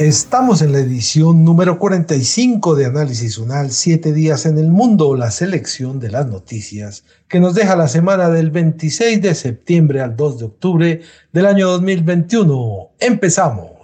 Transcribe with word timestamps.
Estamos 0.00 0.62
en 0.62 0.72
la 0.72 0.78
edición 0.78 1.44
número 1.44 1.78
45 1.78 2.74
de 2.74 2.86
Análisis 2.86 3.36
Unal, 3.36 3.70
siete 3.70 4.14
días 4.14 4.46
en 4.46 4.56
el 4.56 4.68
mundo, 4.68 5.14
la 5.14 5.30
selección 5.30 6.00
de 6.00 6.10
las 6.10 6.26
noticias 6.26 7.04
que 7.28 7.38
nos 7.38 7.54
deja 7.54 7.76
la 7.76 7.86
semana 7.86 8.30
del 8.30 8.50
26 8.50 9.20
de 9.20 9.34
septiembre 9.34 10.00
al 10.00 10.16
2 10.16 10.38
de 10.38 10.44
octubre 10.46 11.00
del 11.34 11.44
año 11.44 11.68
2021. 11.68 12.92
Empezamos. 12.98 13.79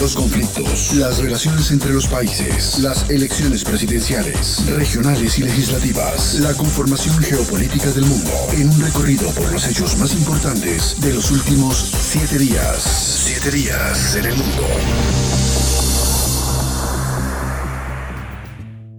Los 0.00 0.14
conflictos, 0.14 0.94
las 0.94 1.18
relaciones 1.18 1.70
entre 1.70 1.92
los 1.92 2.06
países, 2.06 2.78
las 2.80 3.08
elecciones 3.08 3.64
presidenciales, 3.64 4.64
regionales 4.76 5.38
y 5.38 5.42
legislativas, 5.42 6.34
la 6.40 6.52
conformación 6.54 7.16
geopolítica 7.18 7.90
del 7.90 8.04
mundo, 8.04 8.30
en 8.52 8.68
un 8.68 8.80
recorrido 8.80 9.28
por 9.30 9.50
los 9.50 9.66
hechos 9.66 9.96
más 9.98 10.12
importantes 10.14 11.00
de 11.00 11.14
los 11.14 11.30
últimos 11.30 11.76
siete 11.76 12.38
días. 12.38 12.82
Siete 13.24 13.50
días 13.50 14.16
en 14.16 14.26
el 14.26 14.36
mundo. 14.36 14.62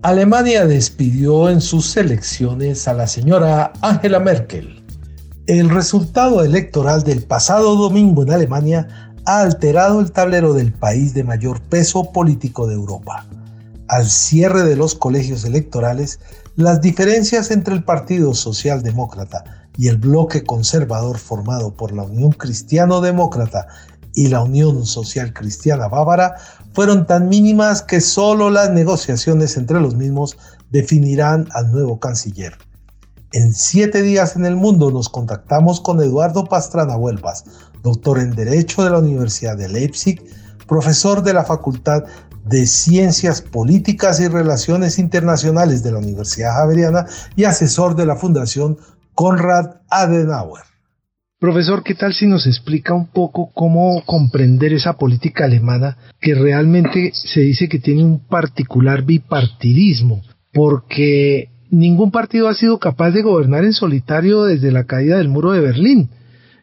Alemania 0.01 0.65
despidió 0.65 1.49
en 1.49 1.61
sus 1.61 1.95
elecciones 1.95 2.87
a 2.87 2.93
la 2.93 3.07
señora 3.07 3.71
Angela 3.81 4.19
Merkel. 4.19 4.83
El 5.45 5.69
resultado 5.69 6.43
electoral 6.43 7.03
del 7.03 7.23
pasado 7.23 7.75
domingo 7.75 8.23
en 8.23 8.31
Alemania 8.31 9.06
ha 9.27 9.41
alterado 9.41 9.99
el 9.99 10.13
tablero 10.13 10.53
del 10.53 10.71
país 10.71 11.13
de 11.13 11.25
mayor 11.25 11.59
peso 11.59 12.13
político 12.13 12.65
de 12.65 12.75
Europa. 12.75 13.25
Al 13.89 14.09
cierre 14.09 14.63
de 14.63 14.77
los 14.77 14.95
colegios 14.95 15.43
electorales, 15.43 16.21
las 16.55 16.79
diferencias 16.79 17.51
entre 17.51 17.73
el 17.73 17.83
Partido 17.83 18.33
Socialdemócrata 18.33 19.43
y 19.77 19.89
el 19.89 19.97
bloque 19.97 20.45
conservador 20.45 21.17
formado 21.17 21.73
por 21.73 21.91
la 21.91 22.03
Unión 22.03 22.31
Cristiano-Demócrata 22.31 23.67
y 24.13 24.27
la 24.27 24.43
Unión 24.43 24.85
Social 24.85 25.33
Cristiana 25.33 25.89
Bávara 25.89 26.37
fueron 26.71 27.05
tan 27.05 27.27
mínimas 27.27 27.81
que 27.81 27.99
solo 27.99 28.49
las 28.49 28.69
negociaciones 28.69 29.57
entre 29.57 29.81
los 29.81 29.95
mismos 29.95 30.37
definirán 30.69 31.49
al 31.51 31.73
nuevo 31.73 31.99
canciller. 31.99 32.57
En 33.33 33.53
siete 33.53 34.03
días 34.03 34.37
en 34.37 34.45
el 34.45 34.55
mundo 34.55 34.89
nos 34.89 35.09
contactamos 35.09 35.81
con 35.81 36.01
Eduardo 36.01 36.45
Pastrana 36.45 36.95
Huelvas, 36.95 37.43
doctor 37.83 38.19
en 38.19 38.35
Derecho 38.35 38.83
de 38.83 38.91
la 38.91 38.99
Universidad 38.99 39.57
de 39.57 39.69
Leipzig, 39.69 40.21
profesor 40.67 41.23
de 41.23 41.33
la 41.33 41.43
Facultad 41.43 42.03
de 42.45 42.65
Ciencias 42.65 43.41
Políticas 43.41 44.19
y 44.19 44.27
Relaciones 44.27 44.99
Internacionales 44.99 45.83
de 45.83 45.91
la 45.91 45.99
Universidad 45.99 46.53
Javeriana 46.53 47.05
y 47.35 47.43
asesor 47.43 47.95
de 47.95 48.05
la 48.05 48.15
Fundación 48.15 48.77
Konrad 49.13 49.81
Adenauer. 49.89 50.63
Profesor, 51.39 51.83
¿qué 51.83 51.93
tal 51.93 52.13
si 52.13 52.25
nos 52.25 52.47
explica 52.47 52.95
un 52.95 53.07
poco 53.07 53.51
cómo 53.53 54.01
comprender 54.05 54.73
esa 54.73 54.93
política 54.93 55.45
alemana 55.45 55.97
que 56.19 56.33
realmente 56.33 57.11
se 57.13 57.41
dice 57.41 57.69
que 57.69 57.77
tiene 57.77 58.03
un 58.03 58.25
particular 58.25 59.03
bipartidismo? 59.03 60.23
Porque 60.51 61.49
ningún 61.69 62.09
partido 62.09 62.47
ha 62.47 62.55
sido 62.55 62.79
capaz 62.79 63.11
de 63.11 63.21
gobernar 63.21 63.65
en 63.65 63.73
solitario 63.73 64.45
desde 64.45 64.71
la 64.71 64.85
caída 64.85 65.17
del 65.17 65.29
muro 65.29 65.51
de 65.51 65.61
Berlín 65.61 66.09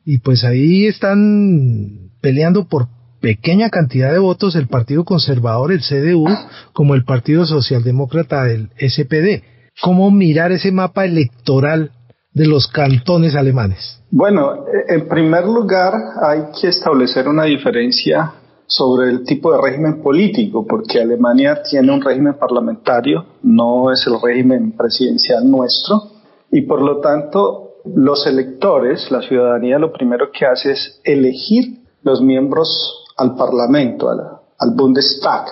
y 0.04 0.18
pues 0.18 0.44
ahí 0.44 0.86
están 0.86 2.10
peleando 2.20 2.68
por 2.68 2.88
pequeña 3.20 3.70
cantidad 3.70 4.12
de 4.12 4.18
votos 4.18 4.54
el 4.54 4.68
Partido 4.68 5.04
Conservador, 5.04 5.72
el 5.72 5.80
CDU, 5.80 6.26
como 6.72 6.94
el 6.94 7.04
Partido 7.04 7.46
Socialdemócrata, 7.46 8.50
el 8.50 8.68
SPD. 8.78 9.42
¿Cómo 9.80 10.10
mirar 10.10 10.52
ese 10.52 10.70
mapa 10.72 11.04
electoral 11.04 11.90
de 12.34 12.46
los 12.46 12.68
cantones 12.68 13.34
alemanes? 13.34 14.02
Bueno, 14.10 14.66
en 14.88 15.08
primer 15.08 15.46
lugar 15.46 15.94
hay 16.22 16.40
que 16.60 16.68
establecer 16.68 17.26
una 17.28 17.44
diferencia 17.44 18.34
sobre 18.66 19.10
el 19.10 19.24
tipo 19.24 19.52
de 19.52 19.60
régimen 19.62 20.02
político, 20.02 20.66
porque 20.66 21.00
Alemania 21.00 21.62
tiene 21.62 21.92
un 21.92 22.02
régimen 22.02 22.34
parlamentario, 22.34 23.24
no 23.42 23.90
es 23.92 24.06
el 24.06 24.14
régimen 24.22 24.72
presidencial 24.72 25.50
nuestro, 25.50 26.02
y 26.50 26.62
por 26.62 26.80
lo 26.82 27.00
tanto 27.00 27.73
los 27.84 28.26
electores, 28.26 29.10
la 29.10 29.22
ciudadanía, 29.22 29.78
lo 29.78 29.92
primero 29.92 30.30
que 30.32 30.46
hace 30.46 30.72
es 30.72 31.00
elegir 31.04 31.80
los 32.02 32.22
miembros 32.22 33.04
al 33.16 33.36
Parlamento, 33.36 34.08
al, 34.08 34.74
Bundestag, 34.74 35.46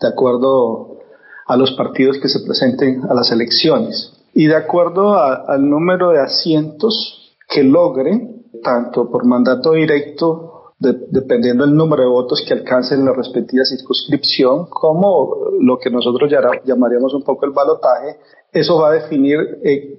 de 0.00 0.08
acuerdo 0.08 0.98
a 1.46 1.56
los 1.56 1.72
partidos 1.72 2.18
que 2.18 2.28
se 2.28 2.40
presenten 2.44 3.02
a 3.08 3.14
las 3.14 3.30
elecciones. 3.32 4.12
Y 4.34 4.46
de 4.46 4.56
acuerdo 4.56 5.18
al 5.18 5.68
número 5.68 6.10
de 6.10 6.20
asientos 6.20 7.34
que 7.48 7.64
logren, 7.64 8.44
tanto 8.62 9.10
por 9.10 9.24
mandato 9.24 9.72
directo, 9.72 10.74
dependiendo 10.78 11.64
del 11.64 11.74
número 11.74 12.02
de 12.04 12.08
votos 12.08 12.44
que 12.46 12.54
alcancen 12.54 13.04
la 13.04 13.12
respectiva 13.12 13.64
circunscripción, 13.64 14.66
como 14.66 15.34
lo 15.60 15.78
que 15.78 15.90
nosotros 15.90 16.30
llamaríamos 16.64 17.14
un 17.14 17.22
poco 17.22 17.46
el 17.46 17.52
balotaje, 17.52 18.18
eso 18.52 18.78
va 18.78 18.90
a 18.90 18.92
definir 18.92 19.38
eh, 19.64 19.98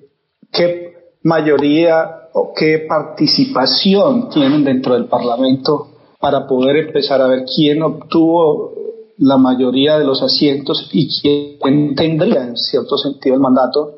qué 0.52 0.89
mayoría 1.24 2.30
o 2.34 2.54
qué 2.56 2.86
participación 2.88 4.30
tienen 4.30 4.64
dentro 4.64 4.94
del 4.94 5.06
Parlamento 5.06 5.88
para 6.20 6.48
poder 6.48 6.78
empezar 6.78 7.22
a 7.22 7.28
ver 7.28 7.46
quién 7.56 7.82
obtuvo 7.82 8.74
la 9.18 9.38
mayoría 9.38 10.00
de 10.00 10.06
los 10.06 10.22
asientos 10.22 10.90
y 10.94 11.10
quién 11.22 11.96
tendría 11.96 12.44
en 12.44 12.56
cierto 12.56 12.98
sentido 12.98 13.36
el 13.36 13.42
mandato 13.42 13.96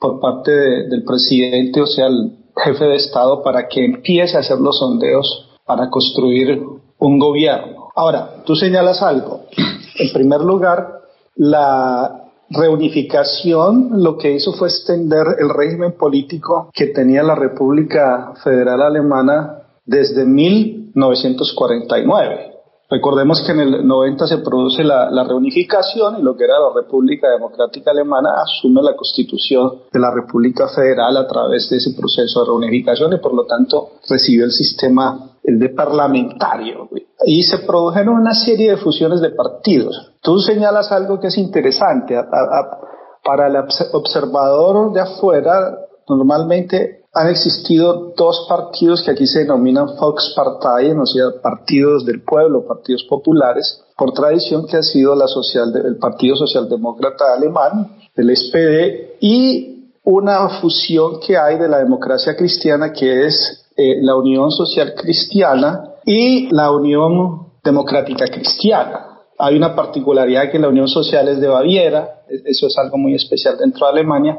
por 0.00 0.20
parte 0.20 0.50
del 0.50 1.04
presidente, 1.04 1.80
o 1.80 1.86
sea, 1.86 2.06
el 2.06 2.36
jefe 2.56 2.84
de 2.84 2.96
Estado, 2.96 3.42
para 3.42 3.68
que 3.68 3.84
empiece 3.84 4.36
a 4.36 4.40
hacer 4.40 4.58
los 4.58 4.78
sondeos 4.78 5.50
para 5.64 5.88
construir 5.90 6.60
un 6.98 7.18
gobierno. 7.18 7.88
Ahora, 7.94 8.42
tú 8.44 8.54
señalas 8.54 9.02
algo. 9.02 9.42
En 9.98 10.12
primer 10.12 10.40
lugar, 10.40 11.00
la 11.36 12.23
reunificación 12.54 14.02
lo 14.02 14.16
que 14.16 14.32
hizo 14.32 14.52
fue 14.52 14.68
extender 14.68 15.26
el 15.38 15.50
régimen 15.50 15.92
político 15.92 16.70
que 16.72 16.86
tenía 16.86 17.22
la 17.22 17.34
República 17.34 18.32
Federal 18.42 18.80
Alemana 18.82 19.58
desde 19.84 20.24
1949. 20.24 22.54
Recordemos 22.90 23.42
que 23.44 23.52
en 23.52 23.60
el 23.60 23.86
90 23.86 24.26
se 24.26 24.38
produce 24.38 24.82
la, 24.84 25.08
reunificación 25.24 26.20
y 26.20 26.22
lo 26.22 26.36
que 26.36 26.44
era 26.44 26.60
la 26.60 26.70
República 26.74 27.30
Democrática 27.30 27.90
Alemana 27.90 28.42
asume 28.42 28.82
la 28.82 28.94
constitución 28.94 29.80
de 29.92 29.98
la 29.98 30.12
República 30.12 30.68
Federal 30.68 31.16
a 31.16 31.26
través 31.26 31.68
de 31.70 31.78
ese 31.78 31.94
proceso 31.98 32.40
de 32.40 32.46
reunificación 32.46 33.14
y 33.14 33.18
por 33.18 33.34
lo 33.34 33.46
tanto 33.46 33.88
recibió 34.08 34.44
el 34.44 34.52
sistema 34.52 35.33
el 35.44 35.58
de 35.58 35.68
parlamentario. 35.68 36.88
Y 37.26 37.42
se 37.42 37.58
produjeron 37.58 38.16
una 38.16 38.34
serie 38.34 38.70
de 38.70 38.76
fusiones 38.78 39.20
de 39.20 39.30
partidos. 39.30 40.12
Tú 40.20 40.40
señalas 40.40 40.90
algo 40.90 41.20
que 41.20 41.28
es 41.28 41.38
interesante. 41.38 42.16
para 43.22 43.46
el 43.46 43.56
observador 43.92 44.92
de 44.92 45.00
afuera, 45.00 45.78
normalmente 46.08 47.04
han 47.14 47.28
existido 47.28 48.12
dos 48.16 48.46
partidos 48.48 49.02
que 49.02 49.12
aquí 49.12 49.26
se 49.26 49.40
denominan 49.40 49.86
Volksparteien, 49.98 50.98
o 50.98 51.06
sea, 51.06 51.26
partidos 51.40 52.04
del 52.04 52.22
pueblo, 52.22 52.66
partidos 52.66 53.04
populares, 53.04 53.82
por 53.96 54.12
tradición 54.12 54.66
que 54.66 54.78
ha 54.78 54.82
sido 54.82 55.14
la 55.14 55.28
social 55.28 55.72
el 55.76 55.96
Partido 55.96 56.34
Socialdemócrata 56.34 57.34
Alemán, 57.34 57.96
el 58.16 58.36
SPD, 58.36 59.18
y 59.20 59.92
una 60.02 60.60
fusión 60.60 61.20
que 61.24 61.38
hay 61.38 61.56
de 61.56 61.68
la 61.68 61.78
democracia 61.78 62.36
cristiana 62.36 62.92
que 62.92 63.26
es 63.26 63.63
eh, 63.76 63.98
la 64.00 64.16
Unión 64.16 64.50
Social 64.50 64.94
Cristiana 64.94 65.94
y 66.04 66.48
la 66.54 66.70
Unión 66.70 67.48
Democrática 67.62 68.26
Cristiana. 68.26 69.20
Hay 69.38 69.56
una 69.56 69.74
particularidad 69.74 70.50
que 70.50 70.58
la 70.58 70.68
Unión 70.68 70.88
Social 70.88 71.26
es 71.28 71.40
de 71.40 71.48
Baviera, 71.48 72.22
eso 72.28 72.66
es 72.68 72.78
algo 72.78 72.98
muy 72.98 73.14
especial 73.14 73.56
dentro 73.58 73.86
de 73.86 73.92
Alemania, 73.92 74.38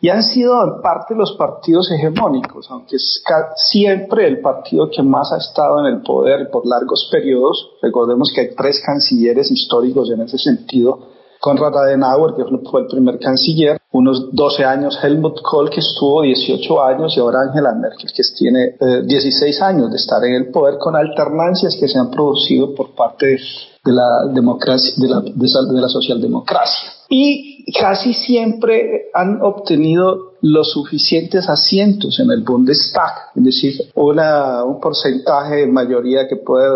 y 0.00 0.08
han 0.08 0.24
sido 0.24 0.64
en 0.64 0.82
parte 0.82 1.14
los 1.14 1.36
partidos 1.36 1.88
hegemónicos, 1.92 2.68
aunque 2.70 2.96
es 2.96 3.22
siempre 3.54 4.26
el 4.26 4.40
partido 4.40 4.90
que 4.90 5.00
más 5.00 5.32
ha 5.32 5.36
estado 5.36 5.78
en 5.78 5.86
el 5.86 6.02
poder 6.02 6.50
por 6.50 6.66
largos 6.66 7.08
periodos. 7.08 7.70
Recordemos 7.80 8.32
que 8.34 8.40
hay 8.40 8.54
tres 8.56 8.82
cancilleres 8.84 9.48
históricos 9.52 10.10
en 10.10 10.22
ese 10.22 10.38
sentido. 10.38 10.98
Konrad 11.42 11.76
Adenauer, 11.76 12.36
que 12.36 12.44
fue 12.70 12.82
el 12.82 12.86
primer 12.86 13.18
canciller, 13.18 13.80
unos 13.90 14.32
12 14.32 14.64
años 14.64 14.96
Helmut 15.02 15.42
Kohl, 15.42 15.70
que 15.70 15.80
estuvo 15.80 16.22
18 16.22 16.84
años, 16.84 17.16
y 17.16 17.20
ahora 17.20 17.40
Angela 17.40 17.74
Merkel, 17.74 18.12
que 18.14 18.22
tiene 18.38 18.76
16 19.04 19.42
eh, 19.42 19.64
años 19.64 19.90
de 19.90 19.96
estar 19.96 20.22
en 20.24 20.34
el 20.34 20.52
poder, 20.52 20.78
con 20.78 20.94
alternancias 20.94 21.76
que 21.80 21.88
se 21.88 21.98
han 21.98 22.12
producido 22.12 22.72
por 22.76 22.94
parte 22.94 23.38
de 23.84 23.92
la 23.92 25.88
socialdemocracia. 25.88 26.90
Y 27.08 27.64
casi 27.72 28.14
siempre 28.14 29.10
han 29.12 29.42
obtenido 29.42 30.31
los 30.42 30.72
suficientes 30.72 31.48
asientos 31.48 32.18
en 32.20 32.30
el 32.30 32.42
Bundestag, 32.42 33.30
es 33.36 33.44
decir, 33.44 33.74
una, 33.94 34.64
un 34.64 34.80
porcentaje 34.80 35.56
de 35.56 35.66
mayoría 35.68 36.26
que 36.28 36.36
puede 36.36 36.68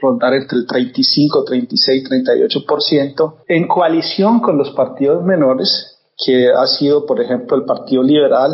rondar 0.00 0.34
entre 0.34 0.58
el 0.58 0.66
35, 0.66 1.44
36, 1.44 2.04
38%, 2.08 3.34
en 3.48 3.66
coalición 3.66 4.40
con 4.40 4.56
los 4.56 4.70
partidos 4.70 5.24
menores 5.24 5.98
que 6.24 6.48
ha 6.48 6.66
sido, 6.66 7.06
por 7.06 7.20
ejemplo, 7.20 7.56
el 7.56 7.64
Partido 7.64 8.02
Liberal, 8.02 8.50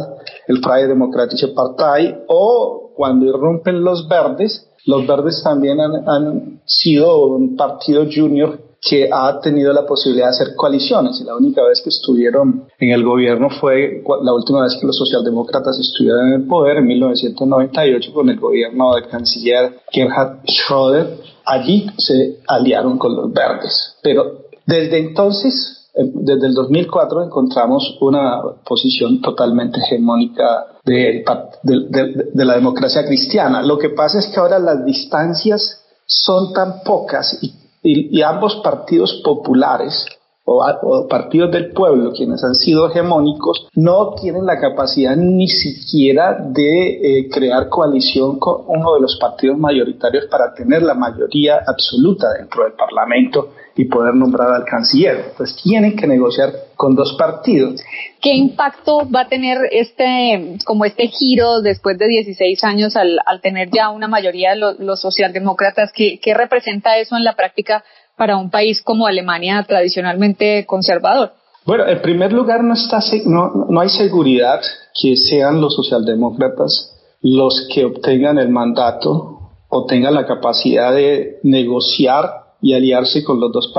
el 0.49 0.58
Freie 0.62 0.87
Demokratische 0.87 1.49
Partei, 1.49 2.14
o 2.28 2.93
cuando 2.94 3.26
irrumpen 3.26 3.82
los 3.82 4.06
verdes, 4.08 4.70
los 4.87 5.06
verdes 5.06 5.43
también 5.43 5.81
han, 5.81 6.08
han, 6.08 6.60
sido 6.67 7.26
un 7.26 7.56
partido 7.56 8.06
junior 8.10 8.58
que 8.84 9.08
ha 9.10 9.40
tenido 9.40 9.72
la 9.72 9.86
posibilidad 9.86 10.26
de 10.26 10.34
hacer 10.34 10.54
coaliciones. 10.54 11.19
Y 11.20 11.25
la 11.25 11.34
única 11.34 11.62
vez 11.64 11.81
que 11.82 11.88
estuvieron 11.88 12.66
en 12.78 12.90
el 12.90 13.02
gobierno 13.02 13.48
fue 13.48 14.02
la 14.22 14.34
última 14.34 14.62
vez 14.62 14.76
que 14.78 14.86
los 14.86 14.96
socialdemócratas 14.96 15.78
estuvieron 15.78 16.28
en 16.28 16.32
el 16.42 16.46
poder, 16.46 16.76
en 16.76 16.86
1998, 16.86 18.12
con 18.12 18.28
el 18.28 18.38
gobierno 18.38 18.94
del 18.94 19.08
canciller 19.08 19.78
Gerhard 19.90 20.42
Schröder. 20.44 21.19
Allí 21.46 21.86
se 21.96 22.40
aliaron 22.46 22.98
con 22.98 23.16
los 23.16 23.32
verdes. 23.32 23.96
Pero 24.02 24.44
desde 24.66 24.98
entonces 24.98 25.81
desde 25.96 26.48
el 26.48 26.54
2004 26.54 27.22
encontramos 27.22 27.96
una 28.00 28.42
posición 28.66 29.20
totalmente 29.20 29.78
hegemónica 29.78 30.66
de, 30.84 31.25
de, 31.62 32.44
la 32.44 32.54
democracia 32.54 33.06
cristiana. 33.06 33.62
Lo 33.62 33.78
que 33.78 33.90
pasa 33.90 34.19
es 34.19 34.26
que 34.26 34.40
ahora 34.40 34.58
las 34.58 34.84
distancias 34.84 35.84
son 36.04 36.52
tan 36.52 36.82
pocas 36.84 37.38
y, 37.42 37.54
y, 37.84 38.22
ambos 38.22 38.56
partidos 38.56 39.20
populares 39.22 40.06
o, 40.46 41.06
partidos 41.08 41.50
del 41.52 41.72
pueblo, 41.72 42.12
quienes 42.12 42.42
han 42.44 42.54
sido 42.54 42.88
hegemónicos, 42.88 43.69
no 43.75 44.14
tienen 44.14 44.44
la 44.44 44.58
capacidad 44.58 45.16
ni 45.16 45.48
siquiera 45.48 46.36
de 46.38 47.19
eh, 47.20 47.31
crear 47.31 47.69
coalición 47.69 48.38
con 48.38 48.64
uno 48.66 48.94
de 48.94 49.00
los 49.00 49.16
partidos 49.16 49.58
mayoritarios 49.58 50.26
para 50.26 50.52
tener 50.54 50.82
la 50.82 50.94
mayoría 50.94 51.62
absoluta 51.66 52.32
dentro 52.38 52.64
del 52.64 52.72
Parlamento 52.72 53.50
y 53.76 53.86
poder 53.86 54.14
nombrar 54.14 54.52
al 54.52 54.64
canciller. 54.64 55.26
Entonces 55.30 55.56
tienen 55.62 55.96
que 55.96 56.06
negociar 56.06 56.50
con 56.76 56.94
dos 56.94 57.16
partidos. 57.18 57.80
¿Qué 58.20 58.34
impacto 58.34 59.08
va 59.10 59.22
a 59.22 59.28
tener 59.28 59.58
este, 59.70 60.56
como 60.64 60.84
este 60.84 61.08
giro 61.08 61.60
después 61.60 61.98
de 61.98 62.06
16 62.06 62.62
años 62.64 62.96
al, 62.96 63.18
al 63.26 63.40
tener 63.40 63.70
ya 63.70 63.90
una 63.90 64.08
mayoría 64.08 64.50
de 64.50 64.56
los, 64.78 65.00
socialdemócratas? 65.00 65.92
¿Qué, 65.92 66.20
¿Qué 66.20 66.34
representa 66.34 66.98
eso 66.98 67.16
en 67.16 67.24
la 67.24 67.34
práctica 67.34 67.84
para 68.16 68.36
un 68.36 68.50
país 68.50 68.80
como 68.82 69.06
Alemania 69.06 69.64
tradicionalmente 69.66 70.64
conservador? 70.66 71.32
Bueno, 71.66 71.86
en 71.88 72.00
primer 72.02 72.32
lugar 72.32 72.62
no, 72.62 72.74
está, 72.74 73.00
no, 73.24 73.66
no 73.68 73.80
hay 73.80 73.88
seguridad 73.88 74.60
que 75.00 75.16
sean 75.16 75.60
los 75.60 75.74
socialdemócratas 75.74 76.94
los 77.24 77.66
que 77.72 77.86
obtengan 77.86 78.36
el 78.36 78.50
mandato 78.50 79.38
o 79.70 79.86
tengan 79.86 80.14
la 80.14 80.26
capacidad 80.26 80.94
de 80.94 81.38
negociar 81.42 82.44
y 82.64 82.72
aliarse 82.72 83.22
con 83.22 83.38
los 83.38 83.52
dos 83.52 83.75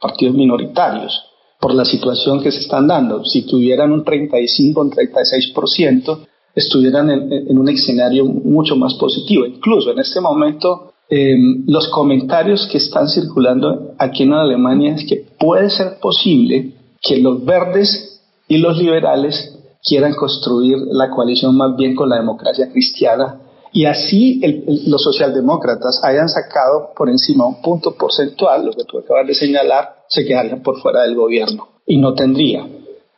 partidos 0.00 0.34
minoritarios 0.36 1.20
por 1.58 1.74
la 1.74 1.84
situación 1.84 2.40
que 2.40 2.52
se 2.52 2.60
están 2.60 2.86
dando. 2.86 3.24
Si 3.24 3.42
tuvieran 3.42 3.90
un 3.90 4.04
35 4.04 4.80
o 4.80 4.84
un 4.84 4.92
36%, 4.92 6.18
estuvieran 6.54 7.10
en, 7.10 7.58
un 7.58 7.68
escenario 7.68 8.24
mucho 8.24 8.76
más 8.76 8.94
positivo. 8.94 9.44
Incluso 9.44 9.90
en 9.90 9.98
este 9.98 10.20
momento, 10.20 10.92
em, 11.08 11.64
los 11.66 11.88
comentarios 11.88 12.68
que 12.68 12.78
están 12.78 13.08
circulando 13.08 13.94
aquí 13.98 14.22
en 14.22 14.32
Alemania 14.32 14.94
es 14.94 15.04
que 15.04 15.26
puede 15.36 15.68
ser 15.68 15.98
posible 16.00 16.74
que 17.02 17.16
los 17.18 17.44
verdes 17.44 18.22
y 18.46 18.58
los 18.58 18.78
liberales 18.78 19.58
quieran 19.82 20.14
construir 20.14 20.76
la 20.92 21.10
coalición 21.10 21.56
más 21.56 21.76
bien 21.76 21.96
con 21.96 22.08
la 22.08 22.16
democracia 22.16 22.70
cristiana 22.70 23.40
y 23.72 23.84
así 23.84 24.40
los 24.86 25.02
socialdemócratas 25.02 26.00
hayan 26.02 26.28
sacado 26.28 26.90
por 26.96 27.08
encima 27.08 27.46
un 27.46 27.62
punto 27.62 27.94
porcentual, 27.94 28.66
lo 28.66 28.72
que 28.72 28.84
tú 28.84 28.98
acabas 28.98 29.26
de 29.26 29.34
señalar, 29.34 29.96
se 30.08 30.24
quedarían 30.24 30.62
por 30.62 30.80
fuera 30.80 31.02
del 31.02 31.14
gobierno 31.14 31.68
y 31.86 31.98
no 31.98 32.14
tendría 32.14 32.66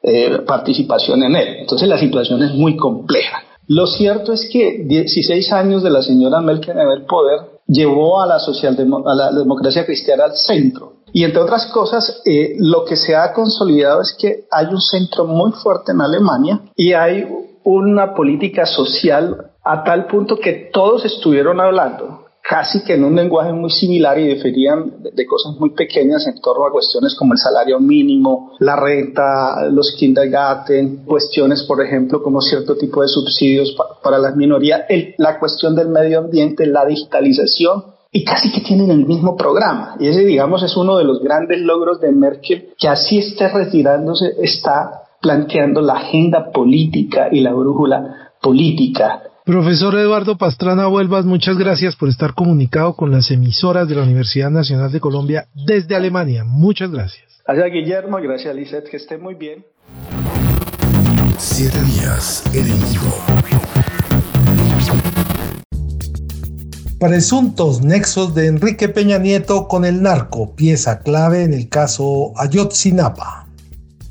eh, 0.02 0.38
participación 0.46 1.22
en 1.22 1.37
él. 1.37 1.56
Entonces 1.60 1.88
la 1.88 1.99
situación 1.99 2.43
es 2.43 2.54
muy 2.54 2.76
compleja. 2.76 3.43
Lo 3.69 3.87
cierto 3.87 4.32
es 4.32 4.49
que 4.52 4.84
16 4.84 5.52
años 5.52 5.82
de 5.82 5.90
la 5.90 6.02
señora 6.02 6.40
Merkel 6.40 6.78
en 6.78 6.90
el 6.90 7.05
poder 7.06 7.40
llevó 7.66 8.20
a 8.20 8.26
la, 8.26 8.37
a 8.37 9.14
la 9.14 9.32
democracia 9.32 9.87
cristiana 9.87 10.25
al 10.25 10.37
centro. 10.37 10.94
Y 11.12 11.25
entre 11.25 11.40
otras 11.40 11.66
cosas, 11.66 12.20
eh, 12.25 12.56
lo 12.58 12.84
que 12.84 12.96
se 12.96 13.14
ha 13.14 13.32
consolidado 13.32 14.00
es 14.00 14.14
que 14.19 14.44
hay 14.50 14.66
un 14.66 14.81
centro 14.81 15.26
muy 15.26 15.52
fuerte 15.52 15.93
en 15.93 16.00
Alemania 16.00 16.60
y 16.75 16.94
hay 16.94 17.26
una 17.64 18.14
política 18.14 18.66
social 18.66 19.51
a 19.64 19.85
tal 19.85 20.06
punto 20.06 20.38
que 20.38 20.70
todos 20.73 21.05
estuvieron 21.05 21.61
hablando 21.61 22.23
casi 22.43 22.82
que 22.82 22.94
en 22.94 23.05
un 23.05 23.14
lenguaje 23.14 23.53
muy 23.53 23.70
similar 23.70 24.19
y 24.19 24.26
diferían 24.26 25.03
de, 25.03 25.26
cosas 25.26 25.55
muy 25.59 25.70
pequeñas 25.70 26.26
en 26.26 26.41
torno 26.41 26.67
a 26.67 26.73
cuestiones 26.73 27.14
como 27.14 27.32
el 27.32 27.38
salario 27.38 27.79
mínimo, 27.79 28.53
la 28.59 28.76
renta, 28.76 29.69
los 29.70 29.94
kindergarten, 29.97 31.05
cuestiones, 31.05 31.62
por 31.62 31.81
ejemplo, 31.85 32.23
como 32.23 32.41
cierto 32.41 32.76
tipo 32.76 33.00
de 33.00 33.09
subsidios 33.09 33.76
para 34.03 34.19
las 34.19 34.35
minorías, 34.35 34.82
la 35.19 35.38
cuestión 35.38 35.76
del 35.76 35.88
medio 35.88 36.19
ambiente, 36.19 36.67
la 36.67 36.85
digitalización, 36.85 37.85
y 38.15 38.25
casi 38.25 38.53
que 38.53 38.61
tienen 38.61 38.91
el 38.91 39.06
mismo 39.06 39.37
programa. 39.37 39.97
Y 39.99 40.08
ese, 40.08 40.25
digamos, 40.25 40.62
es 40.62 40.76
uno 40.76 40.99
de 40.99 41.05
los 41.05 41.23
grandes 41.23 41.61
logros 41.61 42.00
de 42.00 42.12
Merkel, 42.12 42.75
que 42.76 42.88
así 42.88 43.19
esté 43.19 43.49
retirándose, 43.49 44.35
está 44.43 45.05
planteando 45.23 45.81
la 45.81 45.94
agenda 45.94 46.50
política 46.50 47.29
y 47.31 47.41
la 47.41 47.55
brújula 47.55 48.32
política 48.43 49.23
Profesor 49.44 49.99
Eduardo 49.99 50.39
Pastrana 50.39 50.87
Huelvas, 50.87 51.25
muchas 51.25 51.59
gracias 51.59 51.97
por 51.97 52.09
estar 52.09 52.33
comunicado 52.33 52.94
con 52.94 53.11
las 53.11 53.29
emisoras 53.33 53.89
de 53.89 53.97
la 53.97 54.05
Universidad 54.05 54.50
Nacional 54.50 54.93
de 54.93 55.00
Colombia 55.00 55.49
desde 55.67 55.97
Alemania. 55.97 56.44
Muchas 56.44 56.93
gracias. 56.93 57.43
Gracias 57.44 57.73
Guillermo, 57.73 58.19
gracias 58.23 58.55
Lizeth, 58.55 58.89
que 58.89 58.99
esté 58.99 59.19
muy 59.19 59.35
bien. 59.35 59.67
Siete 61.39 61.83
días 61.83 62.44
en 62.55 62.67
el 62.67 62.79
Presuntos 67.00 67.83
nexos 67.83 68.37
de 68.37 68.47
Enrique 68.47 68.89
Peña 68.89 69.19
Nieto 69.19 69.67
con 69.67 69.85
el 69.85 70.03
narco, 70.03 70.55
pieza 70.55 71.01
clave 71.01 71.43
en 71.43 71.53
el 71.53 71.69
caso 71.69 72.32
Ayotzinapa. 72.37 73.49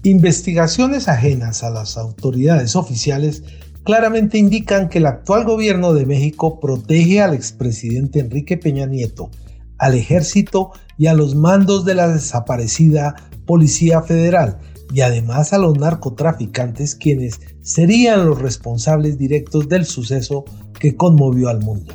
Investigaciones 0.03 1.07
ajenas 1.07 1.63
a 1.63 1.69
las 1.69 1.97
autoridades 1.97 2.75
oficiales 2.75 3.43
claramente 3.83 4.37
indican 4.37 4.89
que 4.89 4.99
el 4.99 5.05
actual 5.05 5.45
gobierno 5.45 5.93
de 5.93 6.05
México 6.05 6.59
protege 6.59 7.21
al 7.21 7.33
expresidente 7.33 8.19
Enrique 8.19 8.57
Peña 8.57 8.85
Nieto, 8.85 9.29
al 9.77 9.95
ejército 9.95 10.71
y 10.97 11.07
a 11.07 11.13
los 11.13 11.35
mandos 11.35 11.85
de 11.85 11.95
la 11.95 12.07
desaparecida 12.07 13.15
Policía 13.45 14.01
Federal 14.01 14.59
y 14.93 15.01
además 15.01 15.53
a 15.53 15.57
los 15.57 15.77
narcotraficantes 15.77 16.95
quienes 16.95 17.39
serían 17.61 18.25
los 18.25 18.39
responsables 18.39 19.17
directos 19.17 19.69
del 19.69 19.85
suceso 19.85 20.45
que 20.79 20.95
conmovió 20.95 21.49
al 21.49 21.61
mundo. 21.61 21.93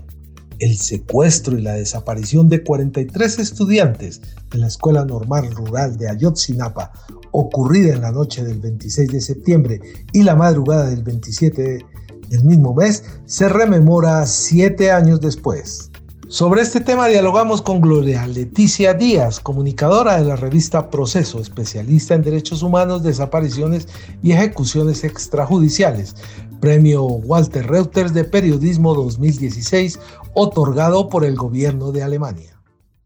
El 0.58 0.78
secuestro 0.78 1.58
y 1.58 1.62
la 1.62 1.74
desaparición 1.74 2.48
de 2.48 2.64
43 2.64 3.38
estudiantes 3.38 4.22
de 4.50 4.58
la 4.58 4.68
Escuela 4.68 5.04
Normal 5.04 5.50
Rural 5.50 5.98
de 5.98 6.08
Ayotzinapa 6.08 6.92
ocurrida 7.32 7.94
en 7.94 8.02
la 8.02 8.12
noche 8.12 8.44
del 8.44 8.60
26 8.60 9.12
de 9.12 9.20
septiembre 9.20 9.80
y 10.12 10.22
la 10.22 10.34
madrugada 10.34 10.88
del 10.88 11.02
27 11.02 11.84
del 12.28 12.44
mismo 12.44 12.74
mes, 12.74 13.04
se 13.26 13.48
rememora 13.48 14.26
siete 14.26 14.90
años 14.90 15.20
después. 15.20 15.90
Sobre 16.28 16.62
este 16.62 16.80
tema 16.80 17.06
dialogamos 17.06 17.62
con 17.62 17.80
Gloria 17.80 18.26
Leticia 18.26 18.94
Díaz, 18.94 19.38
comunicadora 19.38 20.18
de 20.18 20.24
la 20.24 20.34
revista 20.34 20.90
Proceso, 20.90 21.38
especialista 21.38 22.14
en 22.14 22.22
derechos 22.22 22.64
humanos, 22.64 23.04
desapariciones 23.04 23.86
y 24.24 24.32
ejecuciones 24.32 25.04
extrajudiciales, 25.04 26.16
premio 26.60 27.04
Walter 27.04 27.64
Reuters 27.64 28.12
de 28.12 28.24
Periodismo 28.24 28.92
2016, 28.94 30.00
otorgado 30.34 31.08
por 31.08 31.24
el 31.24 31.36
gobierno 31.36 31.92
de 31.92 32.02
Alemania. 32.02 32.55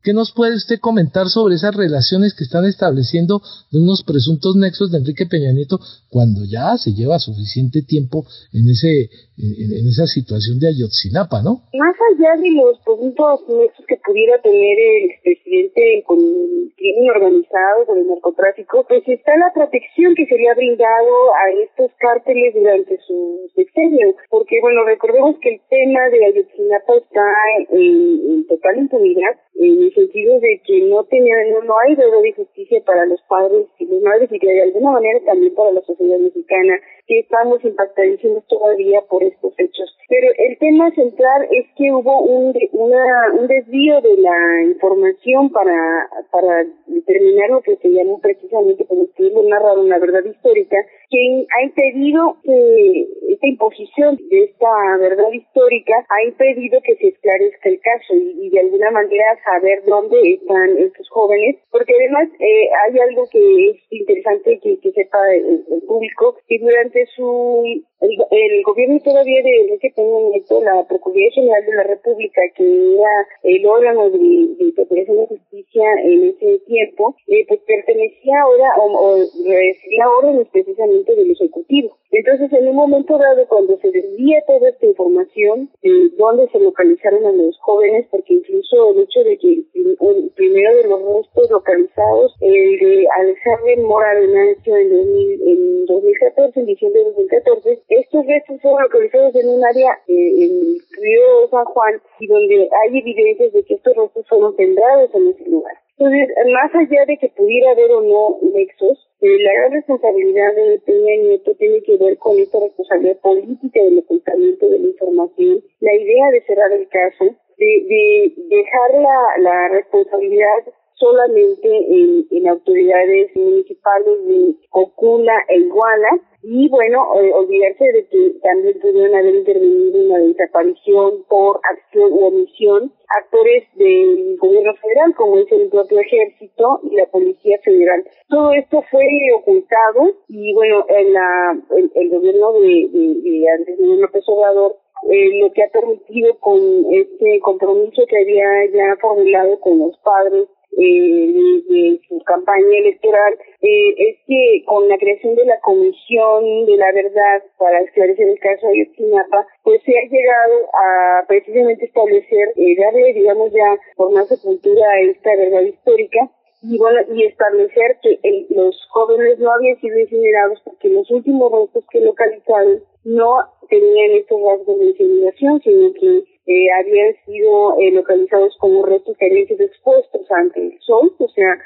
¿Qué 0.03 0.13
nos 0.13 0.33
puede 0.33 0.57
usted 0.57 0.81
comentar 0.81 1.27
sobre 1.29 1.57
esas 1.57 1.75
relaciones 1.75 2.35
que 2.35 2.45
están 2.45 2.65
estableciendo 2.65 3.43
de 3.71 3.79
unos 3.79 4.03
presuntos 4.03 4.57
nexos 4.57 4.91
de 4.91 4.99
Enrique 4.99 5.27
Peña 5.27 5.53
Nieto 5.53 5.79
cuando 6.09 6.41
ya 6.45 6.77
se 6.79 6.93
lleva 6.93 7.19
suficiente 7.19 7.83
tiempo 7.83 8.25
en 8.53 8.69
ese 8.71 9.11
en, 9.41 9.89
esa 9.89 10.07
situación 10.07 10.61
de 10.61 10.69
Ayotzinapa, 10.69 11.43
¿no? 11.43 11.65
Más 11.73 11.97
allá 12.13 12.37
de 12.37 12.51
los 12.53 12.79
presuntos 12.85 13.41
nexos 13.49 13.85
que 13.87 13.97
pudiera 14.05 14.41
tener 14.43 14.77
el 14.79 15.11
expresidente 15.11 16.05
con 16.07 16.19
el 16.19 16.73
crimen 16.77 17.11
organizado, 17.11 17.87
por 17.87 17.99
el 17.99 18.07
narcotráfico, 18.07 18.85
pues 18.89 19.03
está 19.07 19.37
la 19.37 19.53
protección 19.55 20.15
que 20.15 20.27
se 20.27 20.37
le 20.37 20.49
ha 20.49 20.55
brindado 20.55 21.13
a 21.35 21.45
estos 21.65 21.91
cárteles 21.99 22.55
durante 22.55 22.99
sus 23.07 23.53
sexenio, 23.55 24.15
porque 24.29 24.61
bueno, 24.61 24.85
recordemos 24.85 25.37
que 25.41 25.55
el 25.55 25.61
tema 25.69 26.01
de 26.11 26.25
Ayotzinapa 26.25 26.95
está 26.97 27.25
en, 27.71 28.47
total 28.47 28.79
impunidad, 28.79 29.37
en 29.61 29.83
el 29.83 29.95
sentido 29.95 30.41
de 30.41 30.61
que 30.65 30.81
no 30.83 31.05
tenía, 31.05 31.35
no, 31.65 31.79
hay 31.79 31.95
deber 31.95 32.23
de 32.23 32.33
justicia 32.33 32.83
para 32.85 33.05
los 33.05 33.21
padres 33.29 33.67
y 33.79 33.87
las 33.87 34.03
madres 34.03 34.31
y 34.33 34.39
que 34.39 34.47
de 34.47 34.63
alguna 34.63 34.93
manera 34.93 35.21
también 35.27 35.55
para 35.55 35.73
la 35.73 35.83
sociedad 35.83 36.19
mexicana 36.19 36.81
que 37.11 37.19
estamos 37.19 37.59
impactadísimos 37.65 38.47
todavía 38.47 39.01
por 39.11 39.25
estos 39.25 39.53
hechos. 39.59 39.99
Pero 40.09 40.29
el 40.39 40.57
tema 40.59 40.93
central 40.93 41.49
es 41.51 41.67
que 41.75 41.91
hubo 41.91 42.23
un, 42.23 42.55
una, 42.71 43.33
un 43.33 43.49
desvío 43.49 44.01
de 44.01 44.17
la 44.19 44.63
información 44.63 45.51
para, 45.51 46.09
para 46.31 46.65
determinar 46.87 47.51
lo 47.51 47.63
que 47.63 47.75
se 47.77 47.89
llamó 47.89 48.21
precisamente, 48.21 48.85
como 48.87 49.03
ustedes 49.03 49.33
narrar 49.33 49.77
una 49.79 49.99
verdad 49.99 50.25
histórica, 50.25 50.77
que 51.11 51.47
ha 51.59 51.65
impedido 51.65 52.37
que 52.45 53.09
esta 53.29 53.47
imposición 53.47 54.17
de 54.31 54.45
esta 54.45 54.97
verdad 55.01 55.33
histórica 55.33 56.07
ha 56.09 56.25
impedido 56.25 56.81
que 56.83 56.95
se 56.95 57.09
esclarezca 57.09 57.69
el 57.69 57.81
caso 57.81 58.15
y, 58.15 58.51
de 58.51 58.61
alguna 58.61 58.93
manera 58.93 59.25
saber 59.45 59.83
dónde 59.85 60.35
están 60.35 60.79
estos 60.79 61.09
jóvenes, 61.09 61.57
porque 61.73 61.93
además 61.99 62.29
eh, 62.39 62.69
hay 62.87 62.99
algo 63.01 63.25
que 63.33 63.71
es 63.71 63.77
interesante 63.91 64.61
que, 64.61 64.93
sepa 64.93 65.19
el, 65.35 65.65
el 65.71 65.83
público, 65.83 66.37
que 66.47 66.59
durante 66.59 67.00
su 67.15 67.83
el, 68.01 68.63
gobierno 68.65 68.99
todavía 69.01 69.43
de 69.43 69.61
Enrique 69.61 69.93
Peña 69.95 70.21
Nieto, 70.31 70.63
la 70.63 70.87
Procuraduría 70.89 71.31
General 71.33 71.65
de 71.67 71.75
la 71.75 71.83
República, 71.85 72.41
que 72.57 72.95
era 72.95 73.11
el 73.43 73.67
órgano 73.67 74.11
de, 74.11 74.19
de 74.19 74.73
Procuración 74.75 75.19
de 75.19 75.27
Justicia 75.27 75.85
en 76.05 76.25
ese 76.25 76.59
tiempo, 76.67 77.15
eh, 77.29 77.45
pues 77.47 77.61
pertenecía 77.67 78.41
ahora 78.43 78.69
o, 78.79 78.93
o 78.93 79.17
recibía 79.17 80.09
órdenes 80.19 80.49
precisamente 80.49 81.15
del 81.15 81.31
Ejecutivo. 81.31 81.97
Entonces, 82.13 82.53
en 82.53 82.69
un 82.69 82.77
momento 82.77 83.19
dado, 83.19 83.47
cuando 83.47 83.79
se 83.79 83.91
desvía 83.91 84.43
toda 84.47 84.71
esta 84.71 84.87
información 84.87 85.71
de 85.83 86.11
dónde 86.17 86.49
se 86.49 86.59
localizaron 86.59 87.25
a 87.25 87.33
los 87.33 87.57
jóvenes, 87.61 88.07
porque 88.11 88.35
incluso 88.35 88.91
el 88.91 89.01
hecho 89.01 89.21
de 89.23 89.39
que 89.39 89.49
el 89.49 90.33
primero 90.35 90.75
de 90.75 90.89
los 90.89 91.03
restos 91.03 91.51
localizados, 91.51 92.35
el 92.41 92.79
de 92.81 93.07
Alejandro 93.17 93.89
Mora 93.89 94.19
Venancio 94.19 94.77
en, 94.77 94.93
en 94.93 95.87
2014, 95.87 96.61
en 96.61 96.67
diciembre 96.67 96.90
de 96.93 97.05
2014, 97.05 97.83
estos 97.89 98.27
restos 98.27 98.61
fueron 98.61 98.83
localizados 98.83 99.35
en 99.37 99.49
un 99.49 99.65
área 99.65 99.99
eh, 100.09 100.45
en 100.45 100.51
el 100.51 100.79
río 101.01 101.49
San 101.51 101.65
Juan 101.65 102.01
y 102.19 102.27
donde 102.27 102.69
hay 102.71 102.99
evidencias 102.99 103.53
de 103.53 103.63
que 103.65 103.75
estos 103.75 103.97
restos 103.97 104.27
fueron 104.29 104.57
sembrados 104.57 105.11
en 105.15 105.29
ese 105.29 105.51
lugar. 105.51 105.75
Entonces, 105.99 106.29
más 106.53 106.75
allá 106.75 107.05
de 107.07 107.19
que 107.19 107.29
pudiera 107.37 107.73
haber 107.73 107.91
o 107.91 108.01
no 108.01 108.39
nexos, 108.55 109.07
eh, 109.21 109.39
la 109.43 109.53
gran 109.53 109.73
responsabilidad 109.73 110.55
de 110.55 110.81
Peña 110.87 111.23
Nieto 111.23 111.55
tiene 111.57 111.83
que 111.83 111.99
ver 111.99 112.17
con 112.17 112.39
esta 112.39 112.59
responsabilidad 112.59 113.21
política 113.21 113.83
del 113.83 113.99
ocultamiento 113.99 114.69
de 114.69 114.79
la 114.79 114.89
información, 114.89 115.63
la 115.81 115.95
idea 115.95 116.31
de 116.31 116.41
cerrar 116.47 116.73
el 116.73 116.89
caso, 116.89 117.25
de, 117.59 117.85
de 117.87 118.33
dejar 118.49 118.95
la, 118.95 119.43
la 119.43 119.69
responsabilidad 119.69 120.65
solamente 121.01 121.69
en, 121.69 122.49
autoridades 122.49 123.35
municipales 123.35 124.27
de 124.27 124.55
Ocula 124.71 125.35
e 125.49 125.59
Iguala, 125.59 126.11
y 126.43 126.69
bueno, 126.69 127.05
eh, 127.21 127.33
olvidarse 127.35 127.85
de 127.85 128.07
que 128.09 128.31
también 128.43 128.81
pudieron 128.81 129.15
haber 129.15 129.35
intervenido 129.35 129.99
en 129.99 130.09
la 130.09 130.19
desaparición 130.19 131.25
por 131.29 131.61
acción 131.65 132.13
u 132.13 132.25
omisión 132.27 132.93
actores 133.09 133.65
del 133.75 134.37
gobierno 134.39 134.75
federal, 134.77 135.15
como 135.17 135.39
es 135.39 135.53
el 135.53 135.69
propio 135.69 136.01
ejército 136.01 136.81
y 136.85 136.97
la 136.97 137.07
policía 137.07 137.59
federal. 137.63 138.05
Todo 138.29 138.53
esto 138.53 138.83
fue 138.91 139.05
ocultado 139.37 140.15
y 140.29 140.55
bueno, 140.55 140.87
en 140.89 141.13
la, 141.13 141.61
el, 141.77 142.11
gobierno 142.11 142.53
de, 142.53 142.89
de, 142.91 143.31
de 143.31 143.51
Andrés 143.51 143.79
Manuel 143.81 144.01
López 144.01 144.25
Obrador 144.27 144.77
eh, 145.09 145.41
lo 145.41 145.51
que 145.53 145.63
ha 145.63 145.69
permitido 145.71 146.39
con 146.41 146.59
este 146.93 147.41
compromiso 147.41 148.03
que 148.07 148.19
había 148.19 148.67
ya 148.73 148.97
formulado 149.01 149.59
con 149.61 149.79
los 149.79 149.97
padres 149.99 150.47
eh, 150.79 151.63
de, 151.69 152.01
su 152.09 152.19
campaña 152.21 152.79
electoral 152.79 153.35
eh, 153.61 153.95
es 153.97 154.17
que 154.27 154.65
con 154.67 154.89
la 154.89 154.97
creación 154.99 155.35
de 155.35 155.45
la 155.45 155.59
Comisión 155.61 156.67
de 156.67 156.77
la 156.77 156.93
Verdad 156.93 157.43
para 157.59 157.81
esclarecer 157.81 158.29
el 158.29 158.39
caso 158.39 158.69
de 158.69 158.75
Ayotzinapa, 158.75 159.47
pues 159.63 159.83
se 159.85 159.93
ha 159.99 160.03
llegado 160.09 160.69
a 160.73 161.25
precisamente 161.27 161.85
establecer, 161.85 162.53
eh, 162.57 162.77
darle, 162.77 163.13
digamos, 163.15 163.53
ya 163.53 163.79
por 163.97 164.13
más 164.13 164.29
sepultura 164.29 164.89
a 164.91 165.01
esta 165.01 165.37
verdad 165.37 165.63
histórica 165.63 166.31
y 166.63 166.79
bueno, 166.79 167.01
y 167.15 167.25
establecer 167.25 167.99
que 168.03 168.47
los 168.51 168.77
jóvenes 168.91 169.39
no 169.39 169.51
habían 169.53 169.81
sido 169.81 169.99
incinerados 169.99 170.61
porque 170.65 170.91
los 170.91 171.11
últimos 171.11 171.51
restos 171.51 171.85
que 171.91 172.01
localizaron 172.01 172.83
no 173.05 173.37
tenían 173.69 174.11
estos 174.13 174.41
rasgos 174.43 174.79
de 174.79 174.85
incineración, 174.87 175.61
sino 175.63 175.93
que 175.95 176.25
eh, 176.51 176.67
habían 176.81 177.15
sido 177.25 177.79
eh, 177.79 177.93
localizados 177.93 178.57
como 178.59 178.85
restos 178.85 179.17
calientes 179.19 179.61
expuestos 179.61 180.27
ante 180.33 180.61
el 180.61 180.81
sol, 180.81 181.15
o 181.17 181.29
sea, 181.29 181.57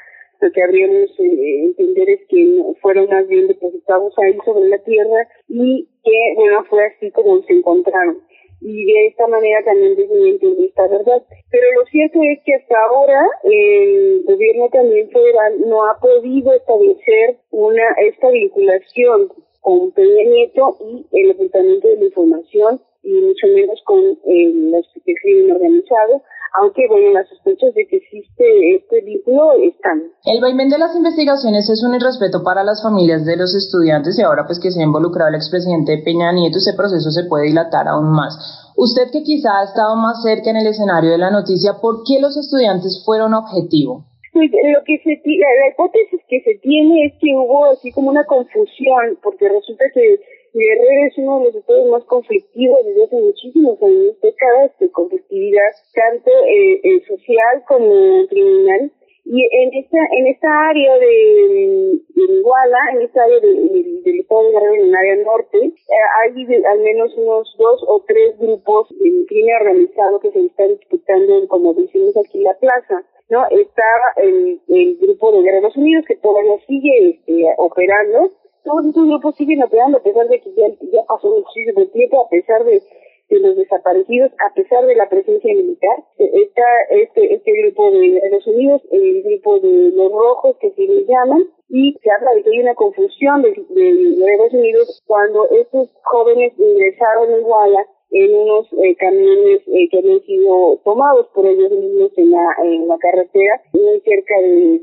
lo 0.41 0.51
que 0.51 0.61
habríamos 0.61 1.09
eh, 1.17 1.63
entender 1.63 2.07
es 2.07 2.19
que 2.29 2.61
fueron 2.81 3.09
más 3.09 3.27
bien 3.27 3.47
depositados 3.47 4.13
ahí 4.19 4.37
sobre 4.45 4.69
la 4.69 4.77
tierra 4.77 5.27
y 5.49 5.89
que, 6.03 6.33
bueno, 6.35 6.63
fue 6.69 6.85
así 6.85 7.09
como 7.09 7.41
se 7.41 7.53
encontraron. 7.53 8.19
Y 8.61 8.85
de 8.85 9.07
esta 9.07 9.25
manera 9.25 9.63
también 9.63 9.95
desmienten 9.95 10.55
esta 10.63 10.87
verdad. 10.87 11.23
Pero 11.49 11.65
lo 11.79 11.85
cierto 11.87 12.19
es 12.21 12.39
que 12.45 12.53
hasta 12.53 12.75
ahora 12.85 13.25
el 13.43 14.23
gobierno 14.27 14.69
también 14.69 15.09
federal 15.09 15.61
no 15.65 15.83
ha 15.89 15.99
podido 15.99 16.53
establecer 16.53 17.37
una 17.49 17.89
esta 18.05 18.29
vinculación 18.29 19.29
con 19.61 19.91
Peña 19.93 20.23
Nieto 20.25 20.77
y 20.79 21.21
el 21.21 21.31
ocultamiento 21.31 21.87
de 21.87 21.95
la 21.97 22.05
información 22.05 22.81
y 23.05 23.21
mucho 23.21 23.47
menos 23.53 23.79
con 23.85 23.99
el, 24.01 24.73
el 24.73 25.15
crimen 25.21 25.51
organizado, 25.51 26.23
aunque 26.57 26.87
bueno, 26.87 27.11
las 27.11 27.27
sospechas 27.29 27.73
de 27.75 27.85
que 27.87 27.97
existe 27.97 28.75
este 28.75 29.01
vínculo 29.01 29.53
están. 29.61 30.01
El 30.25 30.41
vaivén 30.41 30.69
de 30.69 30.79
las 30.79 30.95
investigaciones 30.95 31.69
es 31.69 31.83
un 31.83 31.95
irrespeto 31.95 32.43
para 32.43 32.63
las 32.63 32.81
familias 32.81 33.25
de 33.25 33.37
los 33.37 33.53
estudiantes 33.53 34.17
y 34.17 34.23
ahora 34.23 34.45
pues 34.45 34.59
que 34.59 34.71
se 34.71 34.81
ha 34.81 34.85
involucrado 34.85 35.29
el 35.29 35.35
expresidente 35.35 36.01
Peña 36.03 36.31
Nieto, 36.31 36.57
ese 36.57 36.73
proceso 36.73 37.11
se 37.11 37.27
puede 37.29 37.45
dilatar 37.47 37.87
aún 37.87 38.11
más. 38.11 38.33
Usted 38.75 39.11
que 39.11 39.23
quizá 39.23 39.59
ha 39.59 39.63
estado 39.63 39.95
más 39.95 40.23
cerca 40.23 40.49
en 40.49 40.57
el 40.57 40.67
escenario 40.67 41.11
de 41.11 41.17
la 41.17 41.29
noticia, 41.31 41.79
¿por 41.81 42.03
qué 42.07 42.19
los 42.19 42.35
estudiantes 42.37 43.03
fueron 43.05 43.33
objetivo? 43.33 44.05
Pues 44.33 44.51
lo 44.51 44.83
que 44.83 44.99
se 44.99 45.15
la, 45.23 45.47
la 45.61 45.71
hipótesis 45.71 46.19
que 46.27 46.41
se 46.41 46.55
tiene 46.59 47.05
es 47.05 47.13
que 47.21 47.31
hubo 47.31 47.71
así 47.71 47.91
como 47.93 48.09
una 48.09 48.25
confusión, 48.25 49.17
porque 49.23 49.47
resulta 49.47 49.85
que 49.93 50.19
Guerrero 50.55 51.07
es 51.07 51.17
uno 51.17 51.39
de 51.39 51.45
los 51.45 51.55
estados 51.55 51.89
más 51.89 52.03
conflictivos 52.05 52.79
desde 52.85 53.03
hace 53.03 53.15
muchísimos 53.17 53.81
años, 53.83 54.15
décadas 54.21 54.71
de 54.79 54.89
conflictividad, 54.89 55.71
tanto 55.93 56.31
eh, 56.31 56.79
eh, 56.81 57.03
social 57.05 57.63
como 57.67 58.25
criminal. 58.29 58.89
Y 59.25 59.41
en 59.51 59.73
esta, 59.73 59.97
en 60.17 60.27
esta 60.27 60.47
área 60.69 60.97
de, 60.99 61.99
Iguala, 62.15 62.77
en 62.93 63.01
esta 63.01 63.23
área 63.23 63.39
del 63.41 64.19
estado 64.19 64.43
de 64.43 64.51
Guerrero, 64.51 64.73
en 64.75 64.81
el 64.81 64.95
área 64.95 65.15
norte, 65.25 65.57
eh, 65.57 65.71
hay 66.23 66.63
al 66.63 66.79
menos 66.79 67.13
unos 67.17 67.53
dos 67.57 67.83
o 67.87 68.01
tres 68.07 68.37
grupos 68.39 68.87
de 68.91 69.25
crimen 69.27 69.55
organizado 69.59 70.19
que 70.21 70.31
se 70.31 70.45
están 70.45 70.69
disputando, 70.77 71.47
como 71.49 71.73
decimos 71.73 72.15
aquí, 72.15 72.39
la 72.39 72.53
plaza. 72.59 73.03
¿no? 73.29 73.45
Está 73.49 73.83
el, 74.17 74.61
el 74.69 74.97
grupo 75.01 75.31
de 75.31 75.41
Guerreros 75.41 75.75
Unidos 75.75 76.05
que 76.07 76.15
todavía 76.17 76.57
sigue 76.67 77.09
este, 77.09 77.45
operando, 77.57 78.31
todos 78.65 78.85
estos 78.87 79.05
grupos 79.05 79.35
siguen 79.35 79.63
operando 79.63 79.99
a 79.99 80.03
pesar 80.03 80.27
de 80.27 80.41
que 80.41 80.51
ya, 80.55 80.67
ya 80.91 81.03
pasó 81.07 81.29
muchísimo 81.29 81.85
tiempo, 81.93 82.21
a 82.21 82.29
pesar 82.29 82.65
de, 82.65 82.81
de 83.29 83.39
los 83.39 83.55
desaparecidos, 83.55 84.31
a 84.39 84.53
pesar 84.53 84.85
de 84.85 84.95
la 84.95 85.07
presencia 85.07 85.53
militar. 85.53 86.03
Está 86.17 86.63
este, 86.89 87.35
este 87.35 87.51
grupo 87.61 87.91
de 87.91 88.29
los 88.31 88.47
Unidos, 88.47 88.81
el 88.91 89.23
grupo 89.23 89.59
de 89.59 89.91
los 89.91 90.11
rojos 90.11 90.57
que 90.59 90.71
se 90.71 90.81
les 90.81 91.07
llaman, 91.07 91.47
y 91.69 91.93
se 92.01 92.11
habla 92.11 92.33
de 92.33 92.43
que 92.43 92.49
hay 92.49 92.59
una 92.59 92.75
confusión 92.75 93.41
de, 93.43 93.49
de, 93.69 94.37
los 94.37 94.53
Unidos 94.53 95.03
cuando 95.05 95.47
estos 95.49 95.89
jóvenes 96.03 96.53
ingresaron 96.57 97.31
en 97.31 97.39
Iguala 97.39 97.87
en 98.11 98.35
unos 98.35 98.67
eh, 98.73 98.95
camiones 98.95 99.61
eh, 99.67 99.89
que 99.89 99.97
habían 99.97 100.21
sido 100.21 100.79
tomados 100.83 101.27
por 101.33 101.45
ellos 101.45 101.71
mismos 101.71 102.11
en 102.17 102.31
la, 102.31 102.47
en 102.63 102.87
la 102.87 102.97
carretera, 102.97 103.61
muy 103.73 103.99
cerca 104.01 104.39
de, 104.41 104.79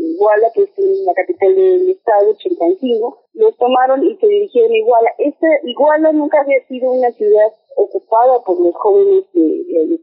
Iguala, 0.00 0.48
que 0.54 0.62
es 0.62 0.70
la 1.06 1.14
capital 1.14 1.54
del 1.54 1.90
estado, 1.90 2.34
Chilpancingo. 2.36 3.18
Los 3.34 3.56
tomaron 3.56 4.04
y 4.04 4.16
se 4.16 4.26
dirigieron 4.26 4.72
a 4.72 4.76
Iguala. 4.76 5.10
Esta 5.18 5.46
Iguala 5.64 6.12
nunca 6.12 6.40
había 6.40 6.66
sido 6.66 6.90
una 6.90 7.10
ciudad 7.12 7.52
ocupada 7.76 8.42
por 8.44 8.60
los 8.60 8.74
jóvenes 8.74 9.24
de, 9.32 9.40
de 9.42 10.00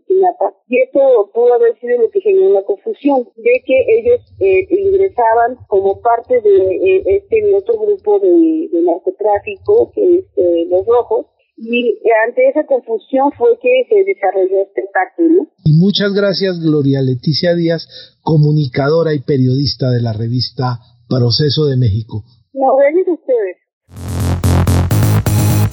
y 0.67 0.81
esto 0.81 1.29
pudo 1.33 1.53
haber 1.53 1.77
sido 1.79 1.99
lo 1.99 2.09
que 2.09 2.21
generó 2.21 2.49
la 2.49 2.63
confusión 2.63 3.29
de 3.35 3.61
que 3.65 3.99
ellos 3.99 4.21
eh, 4.39 4.65
ingresaban 4.69 5.57
como 5.67 6.01
parte 6.01 6.41
de 6.41 7.03
este 7.05 7.55
otro 7.55 7.77
grupo 7.77 8.19
de, 8.19 8.69
narcotráfico 8.81 9.91
que 9.93 10.19
es 10.19 10.25
los 10.69 10.85
rojos 10.87 11.27
Y 11.59 11.99
ante 12.27 12.49
esa 12.49 12.67
confusión 12.67 13.31
fue 13.35 13.57
que 13.59 13.87
se 13.89 14.03
desarrolló 14.03 14.61
este 14.61 14.83
pacto, 14.93 15.23
¿no? 15.23 15.47
Y 15.65 15.73
muchas 15.73 16.13
gracias, 16.13 16.59
Gloria 16.59 17.01
Leticia 17.01 17.55
Díaz, 17.55 17.87
comunicadora 18.21 19.15
y 19.15 19.21
periodista 19.21 19.89
de 19.89 20.01
la 20.01 20.13
revista 20.13 20.79
Proceso 21.09 21.65
de 21.65 21.77
México. 21.77 22.23
No, 22.53 22.75
gracias 22.77 23.07
a 23.07 23.13
ustedes. 23.13 23.57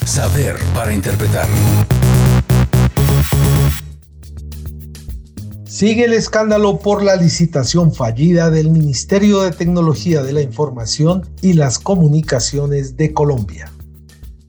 Saber 0.07 0.55
para 0.75 0.95
interpretar. 0.95 1.49
Sigue 5.67 6.05
el 6.05 6.15
escándalo 6.15 6.79
por 6.79 7.03
la 7.03 7.17
licitación 7.17 7.93
fallida 7.93 8.49
del 8.51 8.71
Ministerio 8.71 9.43
de 9.43 9.51
Tecnología 9.51 10.23
de 10.23 10.33
la 10.33 10.41
Información 10.41 11.23
y 11.43 11.55
las 11.55 11.79
Comunicaciones 11.79 12.97
de 12.97 13.13
Colombia. 13.13 13.74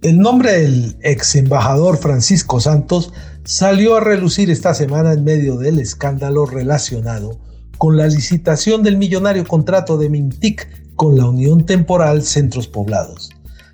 El 0.06 0.20
nombre 0.20 0.52
del 0.52 0.98
ex 1.02 1.34
embajador 1.34 1.98
Francisco 1.98 2.62
Santos 2.62 3.12
salió 3.44 3.96
a 3.96 4.02
relucir 4.02 4.52
esta 4.52 4.76
semana 4.76 5.14
en 5.14 5.24
medio 5.24 5.58
del 5.58 5.80
escándalo 5.80 6.46
relacionado 6.46 7.40
con 7.80 7.98
la 7.98 8.06
licitación 8.06 8.84
del 8.84 8.98
millonario 8.98 9.48
contrato 9.48 9.98
de 9.98 10.12
Mintic 10.12 10.70
con 10.94 11.18
la 11.18 11.28
Unión 11.28 11.66
Temporal 11.66 12.22
Centros 12.22 12.68
Poblados. 12.68 13.32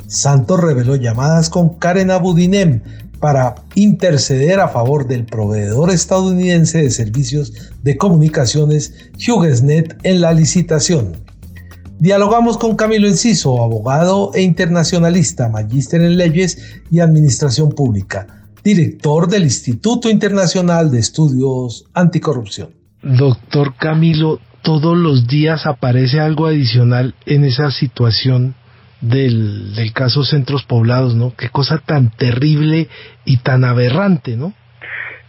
Santos 0.07 0.61
reveló 0.61 0.95
llamadas 0.95 1.49
con 1.49 1.77
Karen 1.77 2.11
Abudinem 2.11 2.81
para 3.19 3.55
interceder 3.75 4.61
a 4.61 4.69
favor 4.69 5.09
del 5.09 5.25
proveedor 5.25 5.91
estadounidense 5.91 6.81
de 6.81 6.91
servicios 6.91 7.51
de 7.83 7.97
comunicaciones 7.97 8.93
HughesNet 9.17 9.97
en 10.03 10.21
la 10.21 10.31
licitación. 10.31 11.11
Dialogamos 12.01 12.57
con 12.57 12.75
Camilo 12.75 13.05
Enciso, 13.05 13.61
abogado 13.61 14.31
e 14.33 14.41
internacionalista, 14.41 15.49
magíster 15.49 16.01
en 16.01 16.17
leyes 16.17 16.81
y 16.89 16.99
administración 16.99 17.69
pública, 17.73 18.25
director 18.63 19.27
del 19.27 19.43
Instituto 19.43 20.09
Internacional 20.09 20.89
de 20.89 20.97
Estudios 20.97 21.85
Anticorrupción. 21.93 22.71
Doctor 23.03 23.75
Camilo, 23.75 24.39
todos 24.63 24.97
los 24.97 25.27
días 25.27 25.67
aparece 25.67 26.19
algo 26.19 26.47
adicional 26.47 27.13
en 27.27 27.45
esa 27.45 27.69
situación 27.69 28.55
del, 29.01 29.91
caso 29.93 30.23
Centros 30.23 30.63
Poblados, 30.63 31.13
¿no? 31.13 31.35
Qué 31.37 31.49
cosa 31.49 31.83
tan 31.85 32.09
terrible 32.09 32.87
y 33.25 33.43
tan 33.43 33.63
aberrante, 33.63 34.37
¿no? 34.37 34.53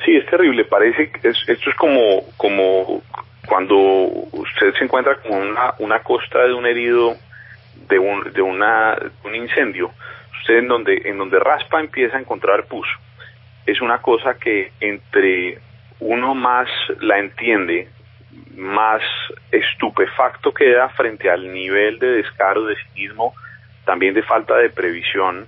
Sí, 0.07 0.17
es 0.17 0.25
terrible. 0.31 0.65
Parece 0.65 1.11
que 1.11 1.29
esto 1.29 1.53
es 1.53 1.77
como, 1.77 2.23
como 2.39 3.03
cuando 3.53 3.77
usted 3.77 4.73
se 4.79 4.85
encuentra 4.85 5.17
como 5.17 5.37
una, 5.37 5.75
una 5.79 6.03
costa 6.03 6.43
de 6.43 6.55
un 6.55 6.65
herido 6.65 7.15
de 7.87 7.99
un, 7.99 8.33
de 8.33 8.41
una, 8.41 8.97
un 9.25 9.35
incendio, 9.35 9.91
usted 10.41 10.61
en 10.61 10.69
donde, 10.69 11.03
en 11.05 11.19
donde 11.19 11.39
raspa 11.39 11.79
empieza 11.79 12.17
a 12.17 12.21
encontrar 12.21 12.65
pus. 12.65 12.89
Es 13.67 13.83
una 13.83 14.01
cosa 14.01 14.39
que 14.39 14.73
entre 14.81 15.59
uno 16.01 16.35
más 16.35 16.67
la 17.01 17.19
entiende, 17.19 17.91
más 18.57 19.03
estupefacto 19.51 20.55
queda 20.55 20.89
frente 20.89 21.29
al 21.29 21.53
nivel 21.53 21.99
de 21.99 22.07
descaro, 22.07 22.65
de 22.65 22.77
cinismo, 22.77 23.35
también 23.85 24.15
de 24.15 24.23
falta 24.23 24.57
de 24.57 24.71
previsión, 24.71 25.47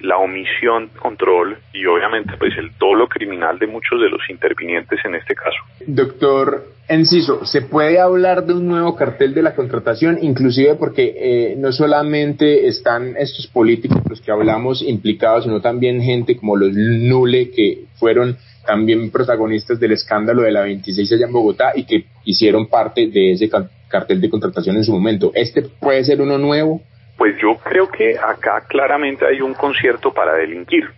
la 0.00 0.18
omisión 0.18 0.90
control 1.00 1.58
y 1.72 1.86
obviamente 1.86 2.34
pues 2.38 2.56
el 2.58 2.70
dolo 2.78 3.08
criminal 3.08 3.58
de 3.58 3.66
muchos 3.66 4.00
de 4.00 4.08
los 4.08 4.20
intervinientes 4.28 4.98
en 5.04 5.14
este 5.14 5.34
caso. 5.34 5.56
Doctor 5.86 6.76
Enciso, 6.88 7.44
¿se 7.44 7.62
puede 7.62 7.98
hablar 7.98 8.46
de 8.46 8.54
un 8.54 8.68
nuevo 8.68 8.94
cartel 8.94 9.34
de 9.34 9.42
la 9.42 9.56
contratación? 9.56 10.18
Inclusive 10.22 10.76
porque 10.76 11.14
eh, 11.16 11.54
no 11.58 11.72
solamente 11.72 12.68
están 12.68 13.16
estos 13.16 13.48
políticos 13.48 14.02
los 14.08 14.20
que 14.20 14.30
hablamos 14.30 14.82
implicados, 14.82 15.44
sino 15.44 15.60
también 15.60 16.00
gente 16.00 16.36
como 16.36 16.56
los 16.56 16.72
Nule 16.72 17.50
que 17.50 17.86
fueron 17.96 18.36
también 18.64 19.10
protagonistas 19.10 19.80
del 19.80 19.92
escándalo 19.92 20.42
de 20.42 20.52
la 20.52 20.62
26 20.62 21.12
allá 21.12 21.26
en 21.26 21.32
Bogotá 21.32 21.72
y 21.74 21.84
que 21.84 22.04
hicieron 22.24 22.66
parte 22.68 23.08
de 23.08 23.32
ese 23.32 23.48
cartel 23.88 24.20
de 24.20 24.30
contratación 24.30 24.76
en 24.76 24.84
su 24.84 24.92
momento. 24.92 25.32
¿Este 25.34 25.62
puede 25.62 26.04
ser 26.04 26.20
uno 26.20 26.38
nuevo? 26.38 26.82
Pues 27.16 27.36
yo 27.40 27.56
creo 27.58 27.88
que 27.88 28.18
acá 28.18 28.62
claramente 28.68 29.26
hay 29.26 29.40
un 29.40 29.54
concierto 29.54 30.12
para 30.12 30.34
delinquir. 30.34 30.90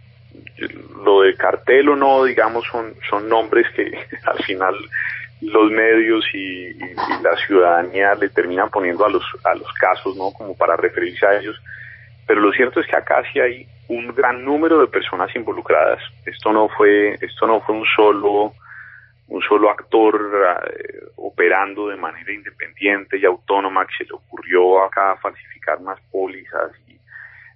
Lo 1.05 1.23
de 1.23 1.35
cartel 1.37 1.89
o 1.91 1.97
no, 1.97 2.25
digamos, 2.25 2.65
son, 2.71 2.95
son 3.09 3.29
nombres 3.29 3.67
que 3.75 3.85
al 4.25 4.43
final 4.45 4.75
los 5.41 5.71
medios 5.71 6.25
y, 6.35 6.75
la 7.23 7.37
ciudadanía 7.47 8.15
le 8.15 8.29
terminan 8.29 8.71
poniendo 8.71 9.05
a 9.05 9.09
los, 9.09 9.25
a 9.45 9.55
los 9.55 9.73
casos, 9.75 10.17
¿no? 10.17 10.33
Como 10.33 10.57
para 10.57 10.77
referirse 10.77 11.27
a 11.27 11.39
ellos. 11.39 11.61
Pero 12.27 12.41
lo 12.41 12.53
cierto 12.53 12.81
es 12.81 12.87
que 12.87 12.97
acá 12.97 13.23
sí 13.33 13.41
hay 13.41 13.67
un 13.89 14.15
gran 14.15 14.45
número 14.45 14.81
de 14.81 14.89
personas 14.89 15.35
involucradas. 15.35 16.01
Esto 16.27 16.53
no 16.53 16.69
fue, 16.69 17.15
esto 17.21 17.47
no 17.47 17.61
fue 17.61 17.77
un 17.77 17.87
solo 17.97 18.53
un 19.29 19.43
solo 19.43 19.71
actor 19.71 20.67
eh, 20.71 21.03
operando 21.17 21.89
de 21.89 21.97
manera 21.97 22.33
independiente 22.33 23.19
y 23.19 23.25
autónoma 23.25 23.87
que 23.87 23.97
se 23.99 24.05
le 24.05 24.13
ocurrió 24.13 24.83
acá 24.83 25.17
falsificar 25.17 25.81
más 25.81 26.01
pólizas 26.11 26.73
y 26.89 26.99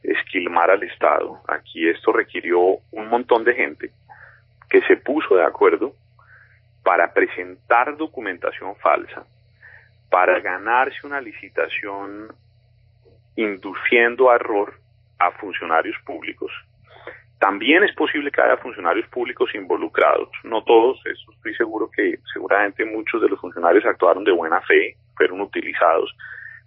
esquilmar 0.02 0.70
al 0.70 0.82
Estado. 0.82 1.40
Aquí 1.48 1.88
esto 1.88 2.12
requirió 2.12 2.60
un 2.90 3.08
montón 3.08 3.44
de 3.44 3.54
gente 3.54 3.90
que 4.68 4.82
se 4.82 4.96
puso 4.96 5.34
de 5.34 5.44
acuerdo 5.44 5.94
para 6.82 7.12
presentar 7.12 7.96
documentación 7.96 8.76
falsa, 8.76 9.24
para 10.10 10.40
ganarse 10.40 11.06
una 11.06 11.20
licitación 11.20 12.34
induciendo 13.36 14.32
error 14.34 14.74
a 15.18 15.30
funcionarios 15.32 15.96
públicos 16.04 16.50
también 17.42 17.82
es 17.82 17.92
posible 17.96 18.30
que 18.30 18.40
haya 18.40 18.56
funcionarios 18.58 19.08
públicos 19.08 19.52
involucrados, 19.52 20.28
no 20.44 20.62
todos, 20.62 21.00
estoy 21.04 21.52
seguro 21.56 21.90
que 21.90 22.20
seguramente 22.32 22.84
muchos 22.84 23.20
de 23.20 23.28
los 23.28 23.40
funcionarios 23.40 23.84
actuaron 23.84 24.22
de 24.22 24.30
buena 24.30 24.60
fe, 24.60 24.94
fueron 25.16 25.40
utilizados, 25.40 26.14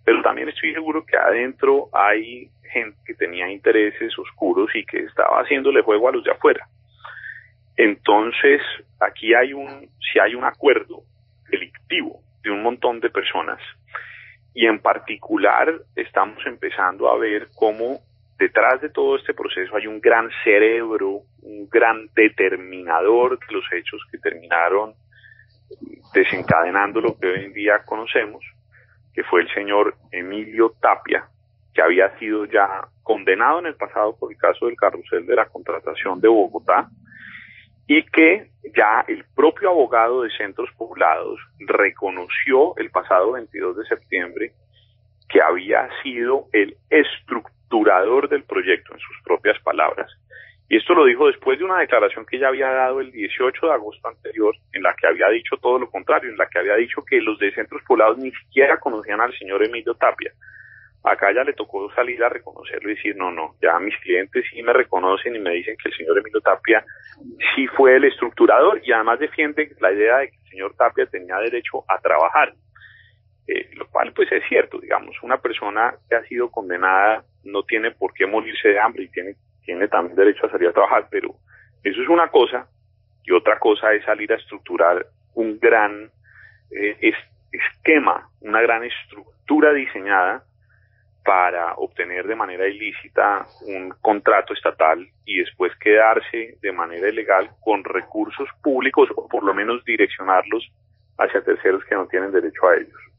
pero 0.04 0.22
también 0.22 0.50
estoy 0.50 0.74
seguro 0.74 1.06
que 1.06 1.16
adentro 1.16 1.88
hay 1.94 2.50
gente 2.74 2.98
que 3.06 3.14
tenía 3.14 3.50
intereses 3.50 4.20
oscuros 4.20 4.70
y 4.76 4.86
que 4.86 5.00
estaba 5.04 5.40
haciéndole 5.40 5.82
juego 5.82 6.10
a 6.10 6.12
los 6.12 6.26
de 6.26 6.32
afuera. 6.32 6.68
Entonces, 7.78 8.62
aquí 9.00 9.34
hay 9.34 9.54
un, 9.54 9.88
si 10.12 10.20
hay 10.20 10.36
un 10.36 10.44
acuerdo 10.44 11.04
delictivo 11.50 12.20
de 12.44 12.52
un 12.52 12.62
montón 12.62 13.00
de 13.00 13.10
personas, 13.10 13.62
y 14.54 14.66
en 14.66 14.80
particular 14.80 15.74
estamos 15.96 16.46
empezando 16.46 17.10
a 17.10 17.18
ver 17.18 17.48
cómo 17.56 18.02
detrás 18.38 18.82
de 18.82 18.90
todo 18.90 19.16
este 19.16 19.34
proceso 19.34 19.76
hay 19.76 19.88
un 19.88 20.00
gran 20.02 20.30
cerebro, 20.44 21.22
un 21.42 21.70
gran 21.70 22.10
determinador 22.16 23.40
de 23.40 23.54
los 23.54 23.64
hechos 23.72 24.02
que 24.12 24.18
terminaron 24.18 24.94
desencadenando 26.14 27.02
lo 27.02 27.18
que 27.18 27.28
hoy 27.28 27.46
en 27.46 27.54
día 27.54 27.84
conocemos, 27.86 28.44
que 29.14 29.24
fue 29.24 29.42
el 29.42 29.54
señor 29.54 29.96
Emilio 30.12 30.74
Tapia, 30.82 31.26
que 31.74 31.82
había 31.82 32.18
sido 32.20 32.46
ya 32.46 32.88
condenado 33.04 33.60
en 33.60 33.68
el 33.68 33.76
pasado 33.76 34.16
por 34.18 34.32
el 34.32 34.38
caso 34.38 34.66
del 34.66 34.76
carrusel 34.76 35.26
de 35.26 35.36
la 35.36 35.46
contratación 35.46 36.20
de 36.22 36.28
Bogotá, 36.28 36.90
y 37.88 38.04
que 38.06 38.50
ya 38.76 39.06
el 39.08 39.26
propio 39.36 39.70
abogado 39.70 40.24
de 40.24 40.32
centros 40.32 40.70
poblados 40.78 41.40
reconoció 41.60 42.76
el 42.78 42.90
pasado 42.90 43.34
22 43.34 43.78
de 43.78 43.86
septiembre 43.86 44.52
que 45.30 45.42
había 45.42 45.88
sido 46.02 46.48
el 46.52 46.78
estructural 46.90 47.55
durador 47.70 48.30
del 48.30 48.44
proyecto, 48.44 48.94
en 48.94 49.00
sus 49.00 49.22
propias 49.24 49.60
palabras. 49.62 50.12
Y 50.68 50.78
esto 50.78 50.96
lo 50.96 51.06
dijo 51.06 51.28
después 51.28 51.60
de 51.60 51.66
una 51.66 51.80
declaración 51.80 52.26
que 52.26 52.40
ya 52.40 52.48
había 52.48 52.70
dado 52.70 53.00
el 53.00 53.12
18 53.12 53.68
de 53.68 53.74
agosto 53.74 54.08
anterior, 54.08 54.56
en 54.74 54.82
la 54.82 54.96
que 54.96 55.06
había 55.06 55.30
dicho 55.30 55.58
todo 55.58 55.78
lo 55.78 55.90
contrario, 55.90 56.32
en 56.32 56.38
la 56.38 56.48
que 56.48 56.58
había 56.58 56.76
dicho 56.76 57.04
que 57.06 57.22
los 57.22 57.38
de 57.38 57.54
centros 57.54 57.84
poblados 57.88 58.18
ni 58.18 58.32
siquiera 58.32 58.80
conocían 58.80 59.22
al 59.22 59.38
señor 59.38 59.64
Emilio 59.64 59.94
Tapia. 59.94 60.32
Acá 61.04 61.32
ya 61.32 61.44
le 61.44 61.54
tocó 61.54 61.94
salir 61.94 62.24
a 62.24 62.30
reconocerlo 62.30 62.90
y 62.90 62.96
decir, 62.96 63.16
no, 63.16 63.30
no, 63.30 63.54
ya 63.62 63.78
mis 63.78 63.96
clientes 64.00 64.44
sí 64.52 64.64
me 64.64 64.74
reconocen 64.74 65.36
y 65.36 65.40
me 65.40 65.52
dicen 65.52 65.78
que 65.78 65.90
el 65.90 65.96
señor 65.96 66.18
Emilio 66.18 66.42
Tapia 66.42 66.84
sí 67.56 67.68
fue 67.68 67.98
el 67.98 68.06
estructurador 68.06 68.82
y 68.84 68.92
además 68.92 69.20
defiende 69.20 69.70
la 69.80 69.92
idea 69.92 70.18
de 70.18 70.30
que 70.30 70.38
el 70.38 70.50
señor 70.50 70.76
Tapia 70.76 71.06
tenía 71.06 71.38
derecho 71.38 71.84
a 71.88 72.00
trabajar. 72.00 72.54
Eh, 73.48 73.70
lo 73.76 73.88
cual 73.90 74.12
pues 74.14 74.32
es 74.32 74.44
cierto, 74.50 74.80
digamos, 74.80 75.16
una 75.22 75.38
persona 75.38 75.94
que 76.10 76.16
ha 76.16 76.24
sido 76.24 76.50
condenada 76.50 77.24
no 77.44 77.62
tiene 77.64 77.92
por 77.92 78.12
qué 78.14 78.26
morirse 78.26 78.70
de 78.70 78.80
hambre 78.80 79.04
y 79.04 79.10
tiene, 79.10 79.36
tiene 79.64 79.88
también 79.88 80.16
derecho 80.16 80.48
a 80.48 80.52
salir 80.52 80.70
a 80.70 80.74
trabajar, 80.74 81.08
pero 81.12 81.36
eso 81.84 82.02
es 82.02 82.10
una 82.10 82.30
cosa 82.30 82.68
y 83.24 83.32
otra 83.32 83.60
cosa 83.60 83.94
es 83.94 84.04
salir 84.04 84.32
a 84.34 84.38
estructurar 84.38 85.06
un 85.36 85.60
gran 85.60 86.10
eh, 86.72 87.14
esquema, 87.52 88.30
una 88.42 88.62
gran 88.62 88.84
estructura 88.84 89.74
diseñada 89.74 90.44
para 91.24 91.74
obtener 91.76 92.26
de 92.26 92.36
manera 92.36 92.68
ilícita 92.68 93.46
un 93.68 93.90
contrato 94.02 94.54
estatal 94.54 95.08
y 95.26 95.38
después 95.38 95.72
quedarse 95.80 96.58
de 96.62 96.72
manera 96.72 97.10
ilegal 97.10 97.50
con 97.62 97.84
recursos 97.84 98.48
públicos 98.64 99.10
o 99.16 99.28
por 99.28 99.44
lo 99.44 99.54
menos 99.54 99.84
direccionarlos 99.86 100.72
hacia 101.18 101.44
terceros 101.44 101.84
que 101.86 101.96
no 101.96 102.08
tienen 102.08 102.32
derecho 102.32 102.68
a 102.68 102.76
ellos. 102.76 103.15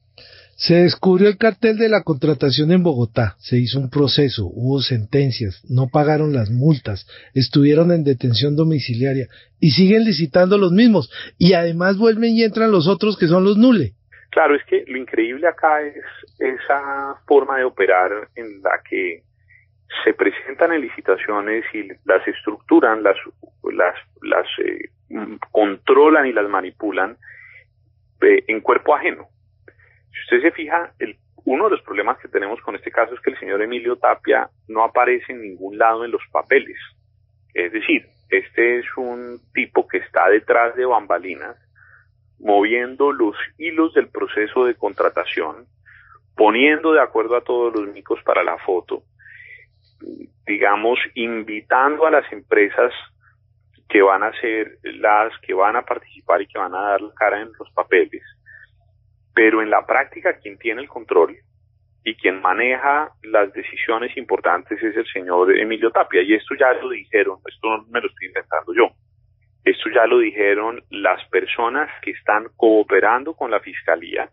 Se 0.56 0.74
descubrió 0.74 1.28
el 1.28 1.36
cartel 1.36 1.76
de 1.76 1.90
la 1.90 2.02
contratación 2.02 2.72
en 2.72 2.82
Bogotá, 2.82 3.34
se 3.38 3.58
hizo 3.58 3.78
un 3.78 3.90
proceso, 3.90 4.46
hubo 4.46 4.80
sentencias, 4.80 5.62
no 5.68 5.88
pagaron 5.92 6.32
las 6.32 6.50
multas, 6.50 7.06
estuvieron 7.34 7.92
en 7.92 8.04
detención 8.04 8.56
domiciliaria 8.56 9.26
y 9.60 9.72
siguen 9.72 10.04
licitando 10.04 10.56
los 10.56 10.72
mismos 10.72 11.12
y 11.36 11.52
además 11.52 11.98
vuelven 11.98 12.30
y 12.32 12.42
entran 12.42 12.72
los 12.72 12.88
otros 12.88 13.18
que 13.18 13.26
son 13.26 13.44
los 13.44 13.58
nule. 13.58 13.92
Claro, 14.30 14.54
es 14.54 14.64
que 14.64 14.84
lo 14.86 14.96
increíble 14.96 15.46
acá 15.46 15.82
es 15.82 16.04
esa 16.38 17.16
forma 17.26 17.58
de 17.58 17.64
operar 17.64 18.10
en 18.34 18.62
la 18.62 18.80
que 18.88 19.24
se 20.04 20.14
presentan 20.14 20.72
en 20.72 20.80
licitaciones 20.80 21.64
y 21.74 21.88
las 22.06 22.26
estructuran, 22.26 23.02
las, 23.02 23.16
las, 23.62 23.94
las 24.22 24.46
eh, 24.64 24.88
controlan 25.52 26.26
y 26.26 26.32
las 26.32 26.48
manipulan 26.48 27.18
eh, 28.22 28.44
en 28.48 28.62
cuerpo 28.62 28.94
ajeno. 28.96 29.28
Si 30.16 30.36
usted 30.36 30.48
se 30.48 30.54
fija, 30.54 30.92
uno 31.44 31.64
de 31.64 31.70
los 31.70 31.82
problemas 31.82 32.18
que 32.18 32.28
tenemos 32.28 32.60
con 32.60 32.74
este 32.74 32.90
caso 32.90 33.14
es 33.14 33.20
que 33.20 33.30
el 33.30 33.38
señor 33.38 33.62
Emilio 33.62 33.96
Tapia 33.96 34.48
no 34.68 34.82
aparece 34.82 35.32
en 35.32 35.42
ningún 35.42 35.78
lado 35.78 36.04
en 36.04 36.10
los 36.10 36.22
papeles. 36.32 36.76
Es 37.54 37.72
decir, 37.72 38.06
este 38.30 38.78
es 38.78 38.86
un 38.96 39.38
tipo 39.54 39.86
que 39.86 39.98
está 39.98 40.28
detrás 40.28 40.74
de 40.74 40.84
bambalinas, 40.84 41.56
moviendo 42.38 43.12
los 43.12 43.36
hilos 43.58 43.94
del 43.94 44.08
proceso 44.08 44.64
de 44.64 44.74
contratación, 44.74 45.66
poniendo 46.34 46.92
de 46.92 47.00
acuerdo 47.00 47.36
a 47.36 47.44
todos 47.44 47.74
los 47.74 47.88
micos 47.94 48.20
para 48.24 48.42
la 48.42 48.58
foto, 48.58 49.04
digamos, 50.46 50.98
invitando 51.14 52.06
a 52.06 52.10
las 52.10 52.30
empresas 52.32 52.92
que 53.88 54.02
van 54.02 54.22
a 54.22 54.32
ser 54.40 54.78
las 54.82 55.32
que 55.40 55.54
van 55.54 55.76
a 55.76 55.82
participar 55.82 56.42
y 56.42 56.48
que 56.48 56.58
van 56.58 56.74
a 56.74 56.82
dar 56.82 57.00
la 57.00 57.14
cara 57.14 57.40
en 57.40 57.52
los 57.58 57.70
papeles. 57.70 58.22
Pero 59.36 59.60
en 59.60 59.68
la 59.68 59.84
práctica 59.84 60.38
quien 60.38 60.56
tiene 60.56 60.80
el 60.80 60.88
control 60.88 61.36
y 62.04 62.14
quien 62.14 62.40
maneja 62.40 63.10
las 63.22 63.52
decisiones 63.52 64.16
importantes 64.16 64.82
es 64.82 64.96
el 64.96 65.06
señor 65.12 65.54
Emilio 65.54 65.90
Tapia. 65.90 66.22
Y 66.22 66.32
esto 66.32 66.54
ya 66.58 66.72
lo 66.72 66.88
dijeron, 66.88 67.38
esto 67.46 67.68
no 67.68 67.84
me 67.90 68.00
lo 68.00 68.06
estoy 68.08 68.28
inventando 68.28 68.72
yo. 68.72 68.88
Esto 69.62 69.90
ya 69.94 70.06
lo 70.06 70.20
dijeron 70.20 70.82
las 70.88 71.22
personas 71.28 71.90
que 72.00 72.12
están 72.12 72.46
cooperando 72.56 73.34
con 73.34 73.50
la 73.50 73.60
fiscalía, 73.60 74.30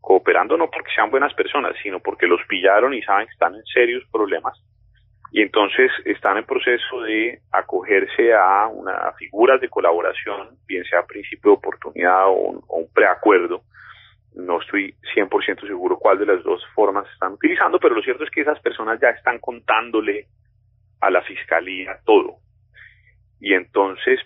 cooperando 0.00 0.56
no 0.56 0.70
porque 0.70 0.94
sean 0.94 1.10
buenas 1.10 1.34
personas, 1.34 1.76
sino 1.82 2.00
porque 2.00 2.26
los 2.26 2.40
pillaron 2.48 2.94
y 2.94 3.02
saben 3.02 3.26
que 3.26 3.32
están 3.34 3.54
en 3.54 3.64
serios 3.66 4.02
problemas 4.10 4.56
y 5.32 5.42
entonces 5.42 5.90
están 6.04 6.38
en 6.38 6.44
proceso 6.44 7.02
de 7.02 7.40
acogerse 7.52 8.32
a 8.34 8.66
una 8.66 9.12
figuras 9.12 9.60
de 9.60 9.68
colaboración, 9.68 10.56
bien 10.66 10.84
sea 10.84 11.06
principio 11.06 11.52
de 11.52 11.56
oportunidad 11.56 12.26
o 12.26 12.62
un, 12.68 12.88
preacuerdo. 12.92 13.62
No 14.34 14.60
estoy 14.60 14.94
100% 15.14 15.66
seguro 15.66 15.98
cuál 15.98 16.18
de 16.18 16.26
las 16.26 16.42
dos 16.44 16.62
formas 16.74 17.06
están 17.12 17.32
utilizando, 17.32 17.78
pero 17.80 17.94
lo 17.94 18.02
cierto 18.02 18.24
es 18.24 18.30
que 18.30 18.42
esas 18.42 18.60
personas 18.60 19.00
ya 19.00 19.10
están 19.10 19.38
contándole 19.38 20.26
a 21.00 21.10
la 21.10 21.22
fiscalía 21.22 21.98
todo. 22.04 22.36
Y 23.40 23.54
entonces, 23.54 24.20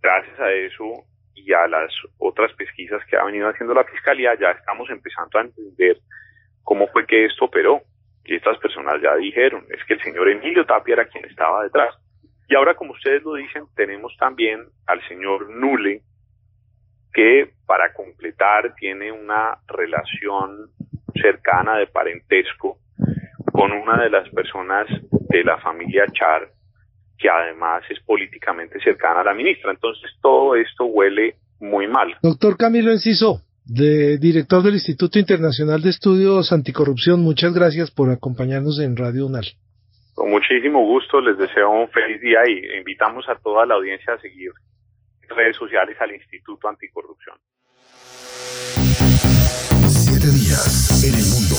gracias 0.00 0.40
a 0.40 0.50
eso 0.52 1.04
y 1.34 1.52
a 1.52 1.68
las 1.68 1.92
otras 2.18 2.52
pesquisas 2.54 3.04
que 3.06 3.16
ha 3.16 3.24
venido 3.24 3.48
haciendo 3.48 3.74
la 3.74 3.84
fiscalía, 3.84 4.34
ya 4.38 4.50
estamos 4.50 4.88
empezando 4.90 5.38
a 5.38 5.42
entender 5.42 5.98
cómo 6.62 6.88
fue 6.88 7.06
que 7.06 7.26
esto 7.26 7.44
operó 7.44 7.82
y 8.24 8.34
estas 8.34 8.58
personas 8.58 9.00
ya 9.00 9.14
dijeron, 9.16 9.64
es 9.70 9.82
que 9.84 9.94
el 9.94 10.02
señor 10.02 10.28
Emilio 10.28 10.66
Tapia 10.66 10.94
era 10.94 11.06
quien 11.06 11.24
estaba 11.24 11.62
detrás. 11.62 11.94
Y 12.48 12.54
ahora, 12.54 12.74
como 12.74 12.92
ustedes 12.92 13.22
lo 13.22 13.34
dicen, 13.34 13.64
tenemos 13.74 14.14
también 14.18 14.66
al 14.86 15.06
señor 15.08 15.48
Nule, 15.50 16.02
que 17.12 17.50
para 17.66 17.92
completar 17.92 18.74
tiene 18.78 19.12
una 19.12 19.58
relación 19.66 20.70
cercana 21.14 21.76
de 21.78 21.86
parentesco 21.86 22.78
con 23.52 23.72
una 23.72 24.02
de 24.02 24.10
las 24.10 24.28
personas 24.30 24.86
de 25.10 25.44
la 25.44 25.58
familia 25.58 26.04
Char, 26.12 26.48
que 27.18 27.28
además 27.28 27.82
es 27.90 27.98
políticamente 28.00 28.80
cercana 28.80 29.20
a 29.20 29.24
la 29.24 29.34
ministra. 29.34 29.70
Entonces 29.70 30.10
todo 30.22 30.54
esto 30.54 30.84
huele 30.84 31.36
muy 31.60 31.88
mal. 31.88 32.16
Doctor 32.22 32.56
Camilo 32.56 32.92
Enciso, 32.92 33.42
de 33.64 34.18
director 34.18 34.62
del 34.62 34.74
Instituto 34.74 35.18
Internacional 35.18 35.82
de 35.82 35.90
Estudios 35.90 36.52
Anticorrupción. 36.52 37.20
Muchas 37.20 37.52
gracias 37.52 37.90
por 37.90 38.10
acompañarnos 38.10 38.80
en 38.80 38.96
Radio 38.96 39.26
UNAL. 39.26 39.46
Con 40.14 40.30
muchísimo 40.30 40.84
gusto, 40.84 41.20
les 41.20 41.36
deseo 41.38 41.70
un 41.70 41.88
feliz 41.90 42.20
día 42.20 42.40
y 42.48 42.78
invitamos 42.78 43.28
a 43.28 43.36
toda 43.36 43.66
la 43.66 43.74
audiencia 43.74 44.14
a 44.14 44.20
seguir 44.20 44.50
redes 45.36 45.56
sociales 45.56 45.96
al 46.00 46.14
Instituto 46.14 46.68
Anticorrupción. 46.68 47.36
Siete 49.88 50.28
días 50.30 51.04
en 51.04 51.14
el 51.14 51.26
mundo. 51.26 51.56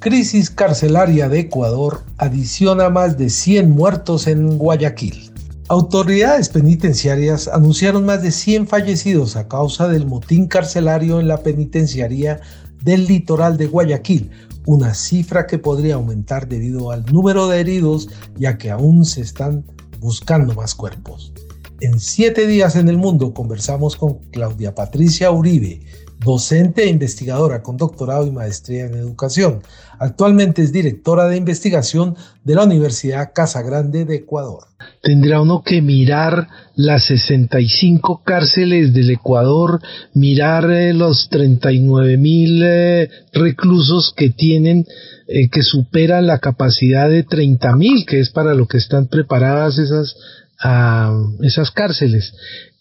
Crisis 0.00 0.50
carcelaria 0.50 1.28
de 1.28 1.40
Ecuador 1.40 2.02
adiciona 2.18 2.90
más 2.90 3.16
de 3.18 3.30
100 3.30 3.70
muertos 3.70 4.26
en 4.26 4.58
Guayaquil. 4.58 5.30
Autoridades 5.68 6.48
penitenciarias 6.48 7.46
anunciaron 7.46 8.04
más 8.04 8.20
de 8.22 8.32
100 8.32 8.66
fallecidos 8.66 9.36
a 9.36 9.46
causa 9.46 9.86
del 9.88 10.06
motín 10.06 10.48
carcelario 10.48 11.20
en 11.20 11.28
la 11.28 11.38
penitenciaría 11.38 12.40
del 12.82 13.06
litoral 13.06 13.56
de 13.56 13.66
Guayaquil, 13.68 14.30
una 14.66 14.94
cifra 14.94 15.46
que 15.46 15.58
podría 15.58 15.94
aumentar 15.94 16.48
debido 16.48 16.90
al 16.90 17.04
número 17.06 17.48
de 17.48 17.60
heridos 17.60 18.08
ya 18.36 18.58
que 18.58 18.70
aún 18.70 19.04
se 19.04 19.20
están 19.20 19.64
buscando 20.00 20.54
más 20.54 20.74
cuerpos. 20.74 21.32
En 21.80 21.98
siete 21.98 22.46
días 22.46 22.76
en 22.76 22.88
el 22.88 22.96
mundo 22.96 23.34
conversamos 23.34 23.96
con 23.96 24.18
Claudia 24.30 24.74
Patricia 24.74 25.32
Uribe, 25.32 25.80
docente 26.24 26.84
e 26.84 26.90
investigadora 26.90 27.62
con 27.62 27.76
doctorado 27.76 28.26
y 28.26 28.30
maestría 28.30 28.86
en 28.86 28.94
educación. 28.94 29.62
Actualmente 29.98 30.62
es 30.62 30.72
directora 30.72 31.28
de 31.28 31.36
investigación 31.36 32.16
de 32.44 32.54
la 32.54 32.64
Universidad 32.64 33.32
Casa 33.34 33.62
Grande 33.62 34.04
de 34.04 34.16
Ecuador. 34.16 34.64
Tendrá 35.02 35.40
uno 35.40 35.62
que 35.62 35.80
mirar 35.80 36.48
las 36.74 37.04
65 37.06 38.22
cárceles 38.24 38.92
del 38.92 39.10
Ecuador, 39.10 39.80
mirar 40.14 40.70
eh, 40.70 40.92
los 40.92 41.28
39 41.28 42.16
mil 42.16 42.62
eh, 42.64 43.08
reclusos 43.32 44.12
que 44.16 44.30
tienen, 44.30 44.86
eh, 45.28 45.48
que 45.50 45.62
superan 45.62 46.26
la 46.26 46.38
capacidad 46.38 47.08
de 47.08 47.22
30 47.22 47.76
mil, 47.76 48.04
que 48.06 48.20
es 48.20 48.30
para 48.30 48.54
lo 48.54 48.66
que 48.66 48.78
están 48.78 49.06
preparadas 49.06 49.78
esas, 49.78 50.16
ah, 50.60 51.16
esas 51.42 51.70
cárceles. 51.70 52.34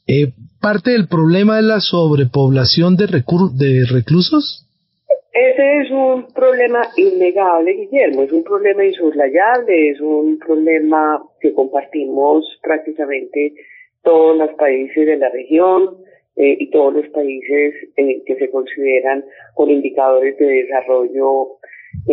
Eh, 0.07 0.33
¿Parte 0.61 0.91
del 0.91 1.07
problema 1.07 1.57
es 1.57 1.65
la 1.65 1.79
sobrepoblación 1.79 2.95
de, 2.95 3.07
de 3.07 3.85
reclusos? 3.91 4.67
Ese 5.33 5.81
es 5.81 5.89
un 5.89 6.27
problema 6.33 6.83
innegable, 6.97 7.73
Guillermo, 7.73 8.21
es 8.21 8.31
un 8.31 8.43
problema 8.43 8.85
insoslayable, 8.85 9.89
es 9.89 9.99
un 10.01 10.37
problema 10.37 11.19
que 11.39 11.53
compartimos 11.53 12.45
prácticamente 12.61 13.53
todos 14.03 14.37
los 14.37 14.51
países 14.51 15.07
de 15.07 15.17
la 15.17 15.29
región 15.29 15.97
eh, 16.35 16.57
y 16.59 16.69
todos 16.69 16.93
los 16.93 17.07
países 17.07 17.73
eh, 17.97 18.21
que 18.25 18.35
se 18.35 18.51
consideran 18.51 19.25
con 19.55 19.71
indicadores 19.71 20.37
de 20.37 20.45
desarrollo 20.45 21.57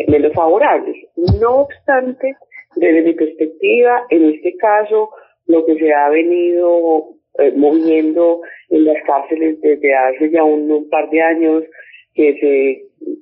menos 0.07 0.33
favorables. 0.33 0.97
No 1.39 1.63
obstante, 1.63 2.35
desde 2.77 3.03
mi 3.03 3.13
perspectiva, 3.13 4.07
en 4.09 4.31
este 4.31 4.57
caso, 4.57 5.11
lo 5.47 5.67
que 5.67 5.77
se 5.79 5.93
ha 5.93 6.09
venido 6.09 7.18
eh, 7.39 7.53
moviendo 7.57 8.41
en 8.71 8.85
las 8.85 9.03
cárceles 9.05 9.61
desde 9.61 9.95
hace 9.95 10.31
ya 10.31 10.45
un, 10.45 10.89
par 10.91 11.09
de 11.11 11.23
años 11.23 11.65
que 12.15 12.35
se 12.39 12.71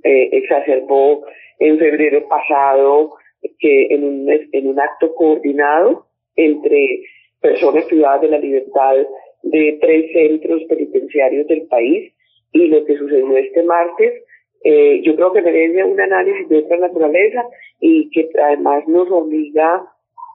eh, 0.04 0.28
exacerbó 0.32 1.24
en 1.58 1.78
febrero 1.78 2.26
pasado 2.28 3.14
que 3.58 3.86
en 3.90 4.04
un, 4.04 4.28
en 4.30 4.66
un 4.66 4.80
acto 4.80 5.14
coordinado 5.14 6.06
entre 6.34 7.02
personas 7.40 7.84
privadas 7.84 8.22
de 8.22 8.28
la 8.28 8.38
libertad 8.38 8.96
de 9.42 9.78
tres 9.80 10.12
centros 10.12 10.62
penitenciarios 10.68 11.46
del 11.46 11.66
país 11.68 12.12
y 12.52 12.68
lo 12.68 12.84
que 12.84 12.96
sucedió 12.96 13.36
este 13.36 13.62
martes, 13.62 14.24
eh, 14.64 15.02
yo 15.02 15.14
creo 15.14 15.32
que 15.32 15.42
merece 15.42 15.84
un 15.84 16.00
análisis 16.00 16.48
de 16.48 16.58
otra 16.58 16.78
naturaleza 16.78 17.44
y 17.80 18.10
que 18.10 18.28
además 18.42 18.86
nos 18.88 19.10
obliga 19.10 19.86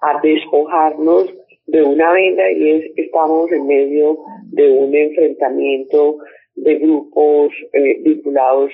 a 0.02 0.20
despojarnos 0.22 1.34
de 1.72 1.84
una 1.84 2.12
venda 2.12 2.52
y 2.52 2.70
es 2.70 2.92
estamos 2.98 3.52
en 3.52 3.66
medio 3.68 4.18
de 4.52 4.70
un 4.70 4.96
enfrentamiento 4.96 6.18
de 6.56 6.78
grupos 6.80 7.52
eh, 7.74 8.02
vinculados 8.04 8.72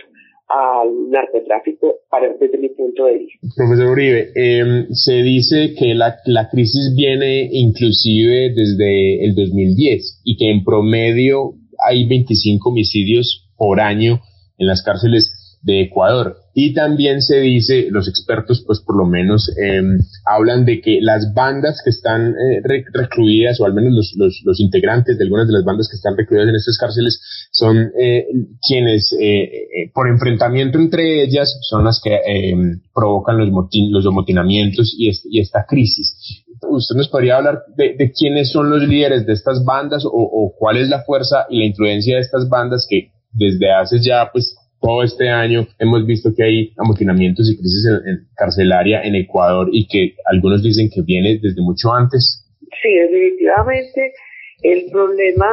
al 0.47 1.10
narcotráfico 1.10 1.95
para, 2.10 2.33
desde 2.39 2.57
mi 2.57 2.69
punto 2.69 3.05
de 3.05 3.19
vista. 3.19 3.47
Profesor 3.55 3.91
Uribe, 3.91 4.31
em, 4.33 4.88
se 4.91 5.21
dice 5.21 5.75
que 5.77 5.93
la, 5.93 6.15
la 6.25 6.49
crisis 6.49 6.93
viene 6.95 7.49
inclusive 7.51 8.53
desde 8.55 9.25
el 9.25 9.36
2010 9.36 10.21
y 10.23 10.38
que 10.38 10.49
en 10.49 10.63
promedio 10.63 11.53
hay 11.86 12.07
25 12.07 12.69
homicidios 12.69 13.49
por 13.57 13.81
año 13.81 14.19
en 14.57 14.67
las 14.67 14.83
cárceles 14.83 15.33
de 15.67 15.82
Ecuador. 15.82 16.38
Y 16.53 16.73
también 16.73 17.21
se 17.21 17.41
dice, 17.41 17.88
los 17.91 18.08
expertos 18.08 18.63
pues 18.65 18.80
por 18.80 18.97
lo 18.97 19.06
menos 19.06 19.51
em, 19.58 19.99
hablan 20.25 20.65
de 20.65 20.80
que 20.82 20.99
las 21.01 21.34
bandas 21.36 21.82
que 21.84 21.89
están 21.91 22.30
eh, 22.32 22.62
recluidas, 22.93 23.60
o 23.60 23.65
al 23.65 23.73
menos 23.73 23.93
los, 23.93 24.13
los, 24.15 24.41
los, 24.45 24.60
integrantes 24.62 25.17
de 25.17 25.23
algunas 25.25 25.45
de 25.45 25.53
las 25.53 25.65
bandas 25.65 25.89
que 25.89 25.97
están 25.97 26.15
recluidas 26.15 26.47
en 26.47 26.56
estas 26.56 26.77
cárceles, 26.80 27.21
son 27.51 27.91
eh, 27.99 28.25
quienes 28.65 29.13
eh, 29.21 29.91
por 29.93 30.08
enfrentamiento 30.08 30.80
entre 30.80 31.23
ellas 31.23 31.53
son 31.69 31.84
las 31.84 32.01
que 32.01 32.15
em, 32.25 32.82
provocan 32.95 33.38
los, 33.38 33.51
motin 33.51 33.91
los 33.91 34.08
amotinamientos 34.08 34.95
y, 34.97 35.12
y 35.30 35.41
esta 35.41 35.65
crisis. 35.67 36.43
¿Usted 36.62 36.95
nos 36.95 37.10
podría 37.10 37.38
hablar 37.38 37.60
de, 37.75 37.95
de, 37.97 38.12
quiénes 38.12 38.51
son 38.51 38.69
los 38.69 38.82
líderes 38.88 39.27
de 39.27 39.34
estas 39.34 39.63
bandas 39.63 40.06
o, 40.06 40.10
o 40.12 40.56
cuál 40.58 40.77
es 40.77 40.88
la 40.88 41.03
fuerza 41.03 41.45
y 41.49 41.60
la 41.60 41.65
influencia 41.65 42.15
de 42.15 42.21
estas 42.21 42.47
bandas 42.49 42.88
que 42.89 43.12
desde 43.32 43.71
hace 43.71 43.99
ya 43.99 44.30
pues 44.32 44.56
todo 44.81 45.03
este 45.03 45.29
año 45.29 45.67
hemos 45.79 46.05
visto 46.05 46.29
que 46.35 46.43
hay 46.43 46.73
amotinamientos 46.77 47.49
y 47.51 47.57
crisis 47.57 47.87
en, 48.05 48.27
carcelaria 48.35 49.01
en 49.01 49.15
Ecuador 49.15 49.69
y 49.71 49.87
que 49.87 50.15
algunos 50.25 50.63
dicen 50.63 50.89
que 50.93 51.01
viene 51.01 51.39
desde 51.41 51.61
mucho 51.61 51.91
antes. 51.93 52.45
Sí, 52.81 52.93
definitivamente 52.93 54.13
el 54.63 54.89
problema 54.91 55.47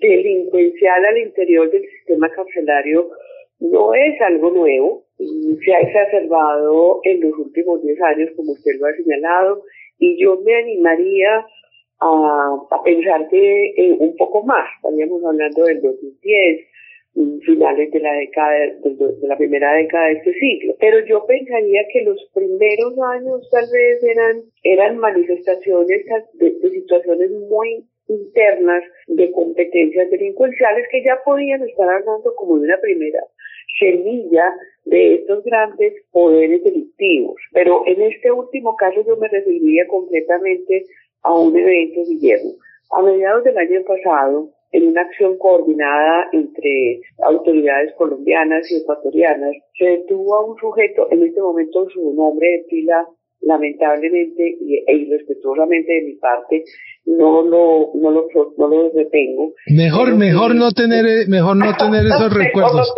delincuencial 0.00 1.04
al 1.04 1.18
interior 1.18 1.70
del 1.70 1.82
sistema 1.82 2.28
carcelario 2.30 3.08
no 3.60 3.94
es 3.94 4.20
algo 4.22 4.50
nuevo, 4.50 5.04
se 5.18 5.74
ha 5.74 5.80
exacerbado 5.80 7.00
en 7.04 7.20
los 7.20 7.38
últimos 7.38 7.82
10 7.82 8.00
años, 8.02 8.30
como 8.36 8.52
usted 8.52 8.72
lo 8.80 8.86
ha 8.86 8.92
señalado, 8.94 9.64
y 9.98 10.20
yo 10.22 10.40
me 10.40 10.54
animaría 10.54 11.46
a, 12.00 12.82
pensar 12.82 13.28
que 13.28 13.66
eh, 13.76 13.96
un 13.98 14.16
poco 14.16 14.42
más, 14.44 14.66
estaríamos 14.76 15.22
hablando 15.24 15.64
del 15.64 15.82
2010, 15.82 16.66
finales 17.14 17.90
de 17.90 18.00
la 18.00 18.12
década 18.12 18.52
de, 18.52 19.28
la 19.28 19.36
primera 19.36 19.74
década 19.74 20.06
de 20.06 20.12
este 20.14 20.32
siglo. 20.34 20.74
Pero 20.78 21.04
yo 21.06 21.26
pensaría 21.26 21.82
que 21.92 22.02
los 22.02 22.30
primeros 22.34 22.94
años 23.14 23.48
tal 23.50 23.66
vez 23.72 24.02
eran 24.02 24.42
eran 24.62 24.98
manifestaciones 24.98 26.04
de, 26.34 26.50
de 26.50 26.70
situaciones 26.70 27.30
muy 27.30 27.84
internas 28.08 28.82
de 29.06 29.30
competencias 29.32 30.10
delincuenciales 30.10 30.86
que 30.90 31.04
ya 31.04 31.20
podían 31.24 31.62
estar 31.62 31.88
hablando 31.88 32.34
como 32.36 32.58
de 32.58 32.64
una 32.66 32.80
primera 32.80 33.20
semilla 33.78 34.54
de 34.84 35.14
estos 35.14 35.44
grandes 35.44 35.94
poderes 36.10 36.62
delictivos. 36.64 37.36
Pero 37.52 37.82
en 37.86 38.02
este 38.02 38.30
último 38.32 38.76
caso 38.76 39.04
yo 39.06 39.16
me 39.16 39.28
referiría 39.28 39.86
completamente 39.86 40.84
a 41.22 41.34
un 41.34 41.56
evento, 41.56 42.00
Guillermo. 42.06 42.54
A 42.92 43.02
mediados 43.02 43.44
del 43.44 43.56
año 43.56 43.82
pasado, 43.84 44.50
en 44.72 44.86
una 44.86 45.02
acción 45.02 45.36
coordinada 45.38 46.28
entre 46.32 47.00
autoridades 47.22 47.92
colombianas 47.96 48.70
y 48.70 48.76
ecuatorianas, 48.76 49.52
se 49.78 49.84
detuvo 49.84 50.36
a 50.36 50.44
un 50.46 50.56
sujeto, 50.58 51.08
en 51.10 51.24
este 51.24 51.40
momento 51.40 51.88
su 51.90 52.14
nombre 52.14 52.48
de 52.48 52.64
pila 52.68 53.06
lamentablemente 53.42 54.58
e 54.86 54.94
irrespetuosamente 54.94 55.92
de 55.92 56.02
mi 56.02 56.14
parte 56.16 56.64
no 57.06 57.42
lo 57.42 57.90
no 57.94 58.10
lo 58.10 58.28
no 58.58 58.68
lo 58.68 58.90
detengo. 58.90 59.54
Mejor 59.68 60.14
mejor 60.16 60.54
no 60.54 60.70
tener 60.72 61.04
mejor 61.28 61.56
no 61.56 61.74
tener 61.76 62.06
esos 62.06 62.32
recuerdos. 62.34 62.92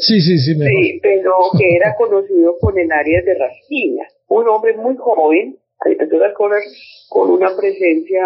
sí 0.00 0.20
sí 0.20 0.38
sí 0.38 0.56
mejor. 0.56 0.74
sí 0.74 1.00
pero 1.02 1.32
que 1.56 1.76
era 1.76 1.94
conocido 1.98 2.56
con 2.60 2.78
el 2.78 2.90
área 2.90 3.22
de 3.22 3.34
Rasquiña 3.38 4.04
un 4.28 4.48
hombre 4.48 4.76
muy 4.76 4.96
joven 4.96 5.56
entre 5.84 6.16
otras 6.16 6.34
cosas 6.34 6.62
con 7.08 7.30
una 7.30 7.54
presencia 7.56 8.24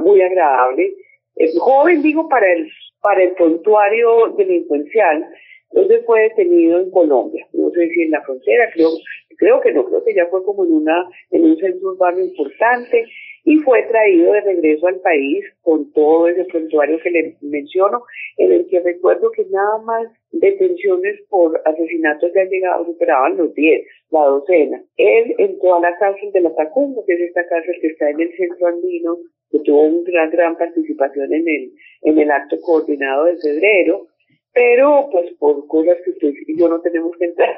muy 0.00 0.20
agradable 0.20 0.94
es 1.36 1.58
joven, 1.58 2.02
digo, 2.02 2.28
para 2.28 2.52
el, 2.52 2.70
para 3.00 3.22
el 3.22 3.32
prontuario 3.32 4.34
delincuencial, 4.36 5.26
entonces 5.70 6.04
fue 6.06 6.22
detenido 6.22 6.80
en 6.80 6.90
Colombia, 6.90 7.46
no 7.52 7.70
sé 7.70 7.88
si 7.88 8.02
en 8.02 8.12
la 8.12 8.22
frontera, 8.22 8.70
creo, 8.72 8.90
creo 9.36 9.60
que 9.60 9.72
no, 9.72 9.84
creo 9.84 10.04
que 10.04 10.14
ya 10.14 10.26
fue 10.28 10.44
como 10.44 10.64
en 10.64 10.72
una, 10.72 11.08
en 11.30 11.44
un 11.44 11.56
centro 11.56 11.90
urbano 11.90 12.20
importante, 12.20 13.06
y 13.44 13.58
fue 13.58 13.82
traído 13.82 14.32
de 14.32 14.40
regreso 14.40 14.86
al 14.86 15.00
país 15.00 15.44
con 15.60 15.92
todo 15.92 16.28
ese 16.28 16.44
prontuario 16.44 16.98
que 17.00 17.10
le 17.10 17.36
menciono, 17.42 18.02
en 18.38 18.52
el 18.52 18.66
que 18.68 18.80
recuerdo 18.80 19.30
que 19.32 19.44
nada 19.50 19.78
más 19.78 20.08
detenciones 20.32 21.20
por 21.28 21.60
asesinatos 21.64 22.32
que 22.32 22.40
han 22.40 22.48
llegado 22.48 22.86
superaban 22.86 23.36
los 23.36 23.52
10, 23.54 23.86
la 24.10 24.24
docena. 24.24 24.82
Él 24.96 25.34
entró 25.38 25.76
a 25.76 25.80
la 25.80 25.96
cárcel 25.98 26.32
de 26.32 26.40
la 26.40 26.54
Tacunga, 26.54 27.02
que 27.06 27.14
es 27.14 27.20
esta 27.20 27.46
cárcel 27.46 27.76
que 27.80 27.88
está 27.88 28.10
en 28.10 28.20
el 28.20 28.34
centro 28.34 28.66
andino, 28.66 29.18
que 29.54 29.60
tuvo 29.60 29.82
una 29.82 30.10
gran, 30.10 30.30
gran 30.30 30.58
participación 30.58 31.32
en 31.32 31.46
el, 31.46 31.72
en 32.02 32.18
el 32.18 32.30
acto 32.30 32.56
coordinado 32.60 33.26
de 33.26 33.36
febrero, 33.36 34.08
pero 34.52 35.08
pues 35.12 35.32
por 35.38 35.68
cosas 35.68 35.96
que 36.04 36.10
usted 36.10 36.32
y 36.48 36.58
yo 36.58 36.68
no 36.68 36.80
tenemos 36.80 37.16
que 37.16 37.26
entrar 37.26 37.56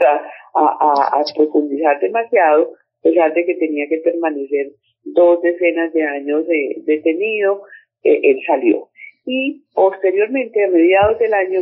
a, 0.55 1.25
profundizar 1.35 1.99
demasiado, 2.01 2.73
a 3.01 3.03
pesar 3.03 3.33
de 3.33 3.47
que 3.47 3.55
tenía 3.55 3.89
que 3.89 3.99
permanecer 3.99 4.73
dos 5.05 5.41
decenas 5.41 5.91
de 5.95 6.03
años 6.03 6.47
de 6.47 6.83
detenido, 6.85 7.63
eh, 8.03 8.21
él 8.23 8.41
salió. 8.47 8.89
Y 9.25 9.65
posteriormente, 9.75 10.65
a 10.65 10.69
mediados 10.69 11.19
del 11.19 11.33
año, 11.33 11.61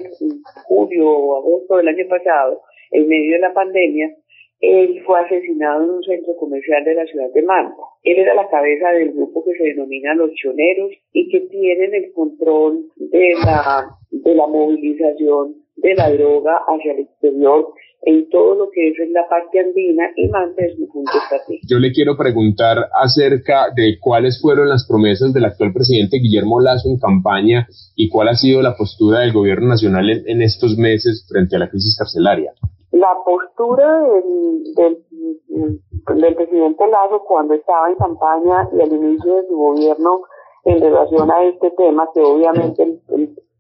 julio 0.65 1.11
o 1.11 1.39
agosto 1.39 1.77
del 1.77 1.89
año 1.89 2.09
pasado, 2.09 2.61
en 2.91 3.07
medio 3.07 3.35
de 3.35 3.39
la 3.39 3.55
pandemia, 3.55 4.17
él 4.65 5.03
fue 5.05 5.21
asesinado 5.21 5.85
en 5.85 5.91
un 5.91 6.03
centro 6.03 6.37
comercial 6.37 6.85
de 6.85 6.95
la 6.95 7.07
ciudad 7.07 7.31
de 7.33 7.43
Manta. 7.43 7.83
Él 8.03 8.19
era 8.19 8.35
la 8.35 8.49
cabeza 8.49 8.91
del 8.91 9.13
grupo 9.13 9.45
que 9.45 9.55
se 9.55 9.65
denomina 9.65 10.15
Los 10.15 10.31
Choneros 10.35 10.93
y 11.13 11.29
que 11.29 11.41
tienen 11.49 11.95
el 11.95 12.13
control 12.13 12.87
de 12.97 13.35
la, 13.45 13.87
de 14.11 14.35
la 14.35 14.47
movilización 14.47 15.57
de 15.77 15.95
la 15.95 16.11
droga 16.11 16.61
hacia 16.67 16.93
el 16.93 17.01
exterior 17.01 17.75
en 18.07 18.29
todo 18.29 18.55
lo 18.55 18.71
que 18.71 18.89
es 18.89 18.97
la 19.11 19.27
parte 19.29 19.61
andina 19.61 20.05
y 20.17 20.29
Manta 20.29 20.65
es 20.65 20.79
un 20.79 20.89
punto 20.89 21.13
estratégico. 21.23 21.67
Yo 21.69 21.79
le 21.79 21.93
quiero 21.93 22.17
preguntar 22.17 22.79
acerca 23.03 23.69
de 23.75 23.99
cuáles 24.01 24.41
fueron 24.41 24.69
las 24.69 24.87
promesas 24.87 25.33
del 25.33 25.47
actual 25.47 25.73
presidente 25.73 26.19
Guillermo 26.19 26.61
Lazo 26.61 26.89
en 26.91 26.99
campaña 26.99 27.67
y 27.97 28.09
cuál 28.09 28.29
ha 28.29 28.35
sido 28.35 28.61
la 28.61 28.77
postura 28.77 29.21
del 29.21 29.33
gobierno 29.33 29.69
nacional 29.69 30.11
en, 30.11 30.43
estos 30.43 30.77
meses 30.77 31.27
frente 31.29 31.57
a 31.57 31.59
la 31.59 31.71
crisis 31.71 31.97
carcelaria. 31.97 32.53
La 32.95 33.17
postura 33.25 34.01
del, 34.01 34.75
del, 34.75 36.35
presidente 36.37 36.87
Lazo 36.87 37.25
cuando 37.25 37.55
estaba 37.55 37.89
en 37.89 37.97
campaña 37.97 38.69
y 38.73 38.81
al 38.81 38.93
inicio 38.93 39.35
de 39.35 39.47
su 39.49 39.57
gobierno 39.57 40.23
en 40.65 40.81
relación 40.81 41.31
a 41.31 41.45
este 41.45 41.71
tema, 41.73 42.09
que 42.15 42.21
obviamente 42.21 43.01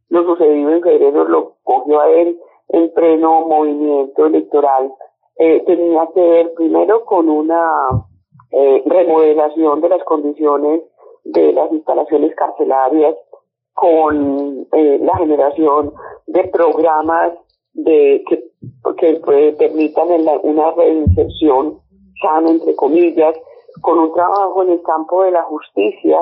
lo 0.09 0.25
sucedido 0.25 0.71
en 0.71 0.83
febrero 0.83 1.25
lo 1.25 1.57
cogió 1.63 2.01
a 2.01 2.11
él 2.11 2.39
en 2.69 2.95
pleno 2.95 3.43
movimiento 3.47 4.27
electoral 4.27 4.93
eh, 5.37 5.65
tenía 5.67 6.09
que 6.15 6.21
ver 6.21 6.55
primero 6.55 7.05
con 7.05 7.29
una 7.29 7.89
eh, 8.53 8.83
remodelación 8.87 9.81
de 9.81 9.89
las 9.89 10.05
condiciones 10.05 10.83
de 11.25 11.53
las 11.53 11.73
instalaciones 11.73 12.35
carcelarias, 12.37 13.17
con 13.73 14.69
eh, 14.73 14.99
la 15.03 15.17
generación 15.17 15.93
de 16.29 16.45
programas 16.45 17.33
de 17.75 18.25
que, 18.29 18.51
pues, 19.23 19.57
permitan 19.57 20.09
una 20.43 20.71
reinserción 20.73 21.81
sana, 22.21 22.51
entre 22.51 22.75
comillas, 22.75 23.35
con 23.81 23.99
un 23.99 24.13
trabajo 24.15 24.63
en 24.63 24.71
el 24.71 24.83
campo 24.83 25.25
de 25.25 25.33
la 25.33 25.43
justicia 25.43 26.19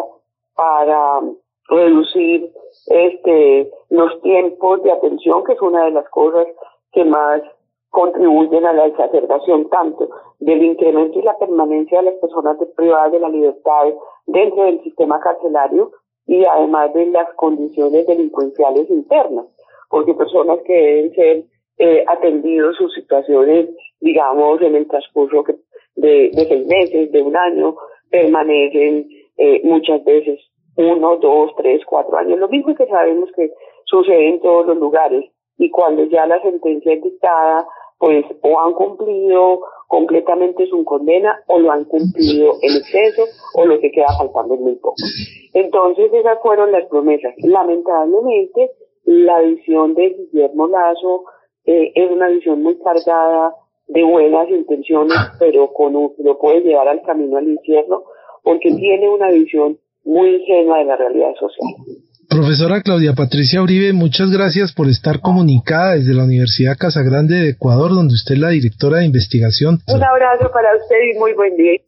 para 0.55 1.21
reducir 1.69 2.51
este 2.87 3.71
los 3.91 4.21
tiempos 4.23 4.83
de 4.83 4.93
atención, 4.93 5.45
que 5.45 5.53
es 5.53 5.63
una 5.63 5.85
de 5.85 5.93
las 5.93 6.09
cosas 6.09 6.47
que 6.93 7.05
más 7.05 7.43
contribuyen 7.91 8.65
a 8.65 8.73
la 8.73 8.87
exacerbación 8.87 9.69
tanto 9.69 10.09
del 10.41 10.63
incremento 10.63 11.19
y 11.19 11.23
la 11.23 11.39
permanencia 11.39 11.99
de 11.99 12.11
las 12.11 12.21
personas 12.21 12.57
privadas 12.75 13.13
de 13.13 13.21
la 13.21 13.29
libertad 13.29 13.93
dentro 14.27 14.65
del 14.65 14.83
sistema 14.83 15.21
carcelario 15.21 15.93
y 16.27 16.45
además 16.45 16.93
de 16.95 17.07
las 17.07 17.33
condiciones 17.35 18.07
delincuenciales 18.07 18.89
internas, 18.89 19.47
porque 19.93 20.15
personas 20.15 20.59
que 20.65 20.73
deben 20.73 21.15
ser 21.15 21.45
eh, 21.77 22.03
atendidos 22.09 22.77
sus 22.79 22.95
situaciones, 22.95 23.69
digamos, 24.01 24.63
en 24.63 24.75
el 24.75 24.89
transcurso 24.89 25.45
de, 25.97 26.31
de 26.33 26.47
seis 26.49 26.67
meses, 26.67 27.13
de 27.13 27.23
un 27.23 27.37
año, 27.37 27.77
permanecen 28.11 29.07
eh, 29.37 29.61
muchas 29.65 30.03
veces 30.03 30.41
uno, 30.77 31.19
dos, 31.19 31.53
tres, 31.59 31.83
cuatro 31.85 32.17
años. 32.17 32.39
Lo 32.39 32.49
mismo 32.49 32.75
que 32.75 32.87
sabemos 32.87 33.29
que 33.37 33.51
sucede 33.85 34.31
en 34.31 34.41
todos 34.41 34.67
los 34.67 34.79
lugares. 34.79 35.27
Y 35.59 35.69
cuando 35.69 36.05
ya 36.05 36.27
la 36.27 36.41
sentencia 36.41 36.95
es 36.95 37.03
dictada, 37.03 37.67
pues 37.99 38.25
o 38.41 38.61
han 38.61 38.73
cumplido 38.73 39.61
completamente 39.89 40.67
su 40.69 40.83
condena 40.85 41.39
o 41.49 41.59
lo 41.59 41.71
han 41.71 41.85
cumplido 41.85 42.55
en 42.63 42.77
exceso 42.79 43.25
o 43.57 43.67
lo 43.67 43.79
que 43.79 43.93
queda 43.93 44.09
faltando 44.17 44.55
es 44.55 44.61
muy 44.61 44.75
poco. 44.77 44.97
Entonces 45.53 46.11
esas 46.15 46.39
fueron 46.41 46.73
las 46.73 46.87
promesas. 46.87 47.35
Lamentablemente 47.43 48.71
la 49.05 49.41
visión 49.41 49.95
de 49.95 50.17
Guillermo 50.33 50.69
Lazo 50.69 51.25
eh, 51.65 51.93
es 51.95 52.11
una 52.11 52.29
visión 52.29 52.63
muy 52.63 52.79
cargada 52.79 53.55
de 53.89 54.05
buenas 54.05 54.49
intenciones, 54.49 55.17
pero 55.39 55.73
con 55.73 55.97
un, 55.97 56.13
lo 56.19 56.39
puede 56.39 56.61
llevar 56.61 56.89
al 56.89 57.03
camino 57.03 57.37
al 57.37 57.49
infierno 57.49 58.05
porque 58.43 58.73
tiene 58.75 59.09
una 59.09 59.31
visión 59.31 59.79
muy 60.05 60.37
ingenua 60.37 60.79
de 60.79 60.85
la 60.85 60.97
realidad 60.97 61.33
social. 61.39 61.75
Profesora 62.29 62.81
Claudia 62.81 63.13
Patricia 63.15 63.63
Uribe, 63.63 63.93
muchas 63.93 64.31
gracias 64.31 64.73
por 64.73 64.89
estar 64.89 65.21
comunicada 65.21 65.97
desde 65.97 66.15
la 66.15 66.25
Universidad 66.25 66.77
Casagrande 66.79 67.35
de 67.35 67.51
Ecuador, 67.51 67.91
donde 67.91 68.15
usted 68.15 68.35
es 68.35 68.41
la 68.41 68.49
directora 68.49 68.99
de 68.99 69.07
investigación. 69.07 69.81
Un 69.87 70.03
abrazo 70.03 70.51
para 70.53 70.75
usted 70.77 70.97
y 71.15 71.19
muy 71.19 71.35
buen 71.35 71.57
día. 71.57 71.79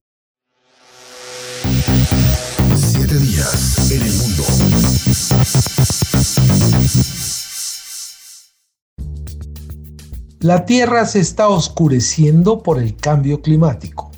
Siete 2.76 3.14
días 3.14 3.90
en 3.90 4.02
el 4.02 4.12
mundo. 4.20 4.44
La 10.44 10.66
Tierra 10.66 11.06
se 11.06 11.20
está 11.20 11.48
oscureciendo 11.48 12.62
por 12.62 12.78
el 12.78 12.96
cambio 12.96 13.40
climático. 13.40 14.10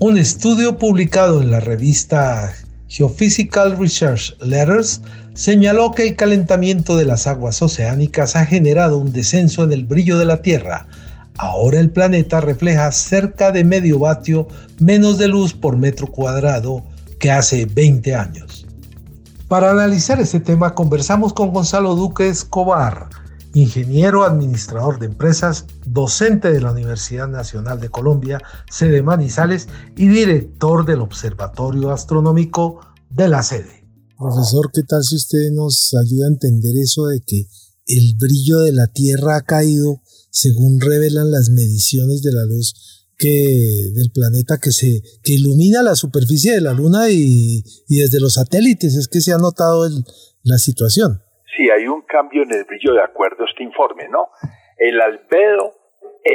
Un 0.00 0.18
estudio 0.18 0.78
publicado 0.78 1.40
en 1.40 1.52
la 1.52 1.60
revista 1.60 2.52
Geophysical 2.88 3.78
Research 3.78 4.36
Letters 4.40 5.00
señaló 5.34 5.92
que 5.92 6.08
el 6.08 6.16
calentamiento 6.16 6.96
de 6.96 7.04
las 7.04 7.28
aguas 7.28 7.62
oceánicas 7.62 8.34
ha 8.34 8.46
generado 8.46 8.98
un 8.98 9.12
descenso 9.12 9.62
en 9.62 9.72
el 9.72 9.84
brillo 9.84 10.18
de 10.18 10.24
la 10.24 10.42
Tierra. 10.42 10.88
Ahora 11.36 11.78
el 11.78 11.90
planeta 11.90 12.40
refleja 12.40 12.90
cerca 12.90 13.52
de 13.52 13.62
medio 13.62 14.00
vatio 14.00 14.48
menos 14.80 15.18
de 15.18 15.28
luz 15.28 15.54
por 15.54 15.76
metro 15.76 16.08
cuadrado 16.08 16.84
que 17.20 17.30
hace 17.30 17.66
20 17.66 18.14
años. 18.16 18.57
Para 19.48 19.70
analizar 19.70 20.20
este 20.20 20.40
tema 20.40 20.74
conversamos 20.74 21.32
con 21.32 21.54
Gonzalo 21.54 21.94
Duque 21.94 22.28
Escobar, 22.28 23.08
ingeniero 23.54 24.24
administrador 24.24 24.98
de 24.98 25.06
empresas, 25.06 25.64
docente 25.86 26.52
de 26.52 26.60
la 26.60 26.72
Universidad 26.72 27.28
Nacional 27.28 27.80
de 27.80 27.88
Colombia, 27.88 28.42
sede 28.70 29.02
Manizales 29.02 29.68
y 29.96 30.08
director 30.08 30.84
del 30.84 31.00
Observatorio 31.00 31.92
Astronómico 31.92 32.80
de 33.08 33.28
la 33.28 33.42
sede. 33.42 33.88
Profesor, 34.18 34.70
¿qué 34.70 34.82
tal 34.82 35.02
si 35.02 35.16
usted 35.16 35.50
nos 35.54 35.94
ayuda 35.94 36.26
a 36.26 36.32
entender 36.32 36.76
eso 36.76 37.06
de 37.06 37.22
que 37.26 37.46
el 37.86 38.16
brillo 38.18 38.58
de 38.58 38.72
la 38.72 38.88
Tierra 38.88 39.36
ha 39.36 39.42
caído 39.44 40.02
según 40.30 40.78
revelan 40.78 41.30
las 41.30 41.48
mediciones 41.48 42.20
de 42.20 42.32
la 42.32 42.44
luz 42.44 42.74
que 43.18 43.90
del 43.94 44.10
planeta 44.14 44.58
que 44.62 44.70
se 44.70 45.02
que 45.24 45.34
ilumina 45.34 45.82
la 45.82 45.96
superficie 45.96 46.54
de 46.54 46.60
la 46.60 46.72
Luna 46.72 47.10
y, 47.10 47.62
desde 47.88 48.20
los 48.20 48.34
satélites 48.34 48.94
es 48.94 49.08
que 49.08 49.20
se 49.20 49.32
ha 49.32 49.38
notado 49.38 49.88
la 50.44 50.58
situación. 50.58 51.20
Sí, 51.56 51.68
hay 51.68 51.88
un 51.88 52.02
cambio 52.02 52.44
en 52.44 52.52
el 52.52 52.64
brillo 52.64 52.94
de 52.94 53.02
acuerdo 53.02 53.42
a 53.42 53.50
este 53.50 53.64
informe, 53.64 54.08
¿no? 54.08 54.28
El 54.78 55.00
albedo 55.00 55.74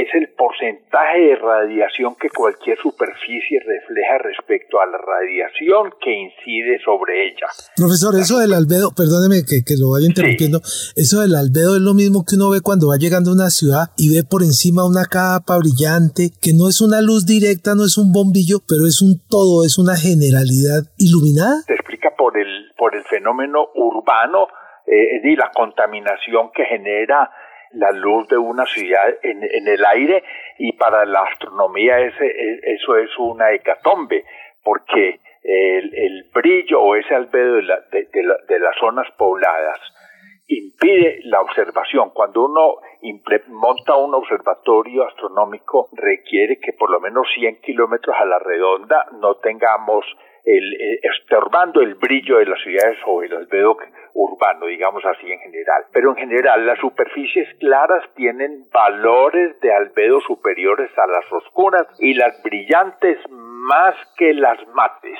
es 0.02 0.10
el 0.14 0.30
porcentaje 0.36 1.20
de 1.20 1.36
radiación 1.36 2.16
que 2.20 2.30
cualquier 2.30 2.78
superficie 2.78 3.60
refleja 3.60 4.18
respecto 4.20 4.80
a 4.80 4.86
la 4.86 4.98
radiación 4.98 5.94
que 6.02 6.12
incide 6.12 6.80
sobre 6.84 7.28
ella. 7.28 7.48
Profesor, 7.76 8.16
eso 8.16 8.40
del 8.40 8.54
albedo, 8.54 8.92
perdóneme 8.96 9.44
que, 9.46 9.62
lo 9.80 9.92
vaya 9.92 10.08
interrumpiendo, 10.08 10.60
eso 10.96 11.22
del 11.22 11.36
albedo 11.36 11.76
es 11.76 11.82
lo 11.82 11.94
mismo 11.94 12.26
que 12.26 12.36
uno 12.36 12.50
ve 12.50 12.62
cuando 12.62 12.90
va 12.90 12.98
llegando 12.98 13.32
a 13.32 13.34
una 13.34 13.50
ciudad 13.50 13.92
y 13.98 14.14
ve 14.14 14.24
por 14.24 14.42
encima 14.42 14.86
una 14.86 15.06
capa 15.06 15.58
brillante, 15.58 16.32
que 16.42 16.54
no 16.54 16.70
es 16.70 16.82
una 16.82 17.02
luz 17.02 17.26
directa, 17.26 17.76
no 17.76 17.86
es 17.86 17.98
un 17.98 18.12
bombillo, 18.12 18.60
pero 18.68 18.86
es 18.86 19.02
un 19.02 19.22
todo, 19.30 19.66
es 19.66 19.78
una 19.78 19.96
generalidad 19.96 20.84
iluminada. 20.98 21.62
Se 21.68 21.74
explica 21.74 22.16
por 22.18 22.38
el, 22.38 22.72
por 22.78 22.96
el 22.96 23.04
fenómeno 23.04 23.70
urbano 23.76 24.48
eh, 24.86 25.22
y 25.24 25.36
la 25.36 25.50
contaminación 25.54 26.52
que 26.54 26.66
genera 26.66 27.30
la 27.74 27.92
luz 27.92 28.28
de 28.28 28.38
una 28.38 28.66
ciudad 28.66 29.16
en, 29.24 29.68
el 29.68 29.86
aire 29.86 30.24
y 30.58 30.74
para 30.74 31.06
la 31.06 31.22
astronomía 31.22 32.00
ese, 32.00 32.26
e, 32.26 32.60
eso 32.76 32.98
es 32.98 33.10
una 33.18 33.52
hecatombe, 33.52 34.24
porque 34.64 35.20
el, 35.44 35.94
el 35.94 36.26
brillo 36.34 36.82
o 36.82 36.96
ese 36.96 37.14
albedo 37.14 37.56
de, 37.56 37.64
la, 37.64 37.80
de, 37.92 38.08
de, 38.48 38.60
las 38.60 38.76
zonas 38.80 39.08
pobladas 39.18 39.80
impide 40.48 41.20
la 41.24 41.42
observación. 41.42 42.12
Cuando 42.12 42.46
uno 42.46 42.76
monta 43.50 43.96
un 43.96 44.14
observatorio 44.16 45.08
astronómico 45.08 45.90
requiere 45.94 46.60
que 46.60 46.74
por 46.74 46.90
lo 46.90 47.00
menos 47.00 47.28
100 47.36 47.62
kilómetros 47.62 48.16
a 48.18 48.26
la 48.26 48.40
redonda 48.40 49.06
no 49.20 49.36
tengamos 49.36 50.06
el, 50.44 50.74
eh, 50.74 51.00
estorbando 51.04 51.82
el 51.82 51.96
brillo 51.96 52.38
de 52.38 52.46
las 52.46 52.62
ciudades 52.62 52.98
o 53.06 53.24
el 53.24 53.34
albedo 53.34 53.78
urbano, 54.14 54.66
digamos 54.66 55.04
así 55.06 55.32
en 55.32 55.40
general. 55.40 55.86
Pero 55.92 56.12
en 56.12 56.18
general 56.18 56.66
las 56.66 56.80
superficies 56.80 57.48
claras 57.60 58.04
tienen 58.16 58.66
valores 58.72 59.60
de 59.62 59.74
albedo 59.74 60.20
superiores 60.22 60.92
a 60.98 61.08
las 61.08 61.32
oscuras 61.32 61.88
y 62.00 62.14
las 62.14 62.42
brillantes 62.44 63.18
más 63.30 63.96
que 64.18 64.34
las 64.34 64.60
mates. 64.70 65.18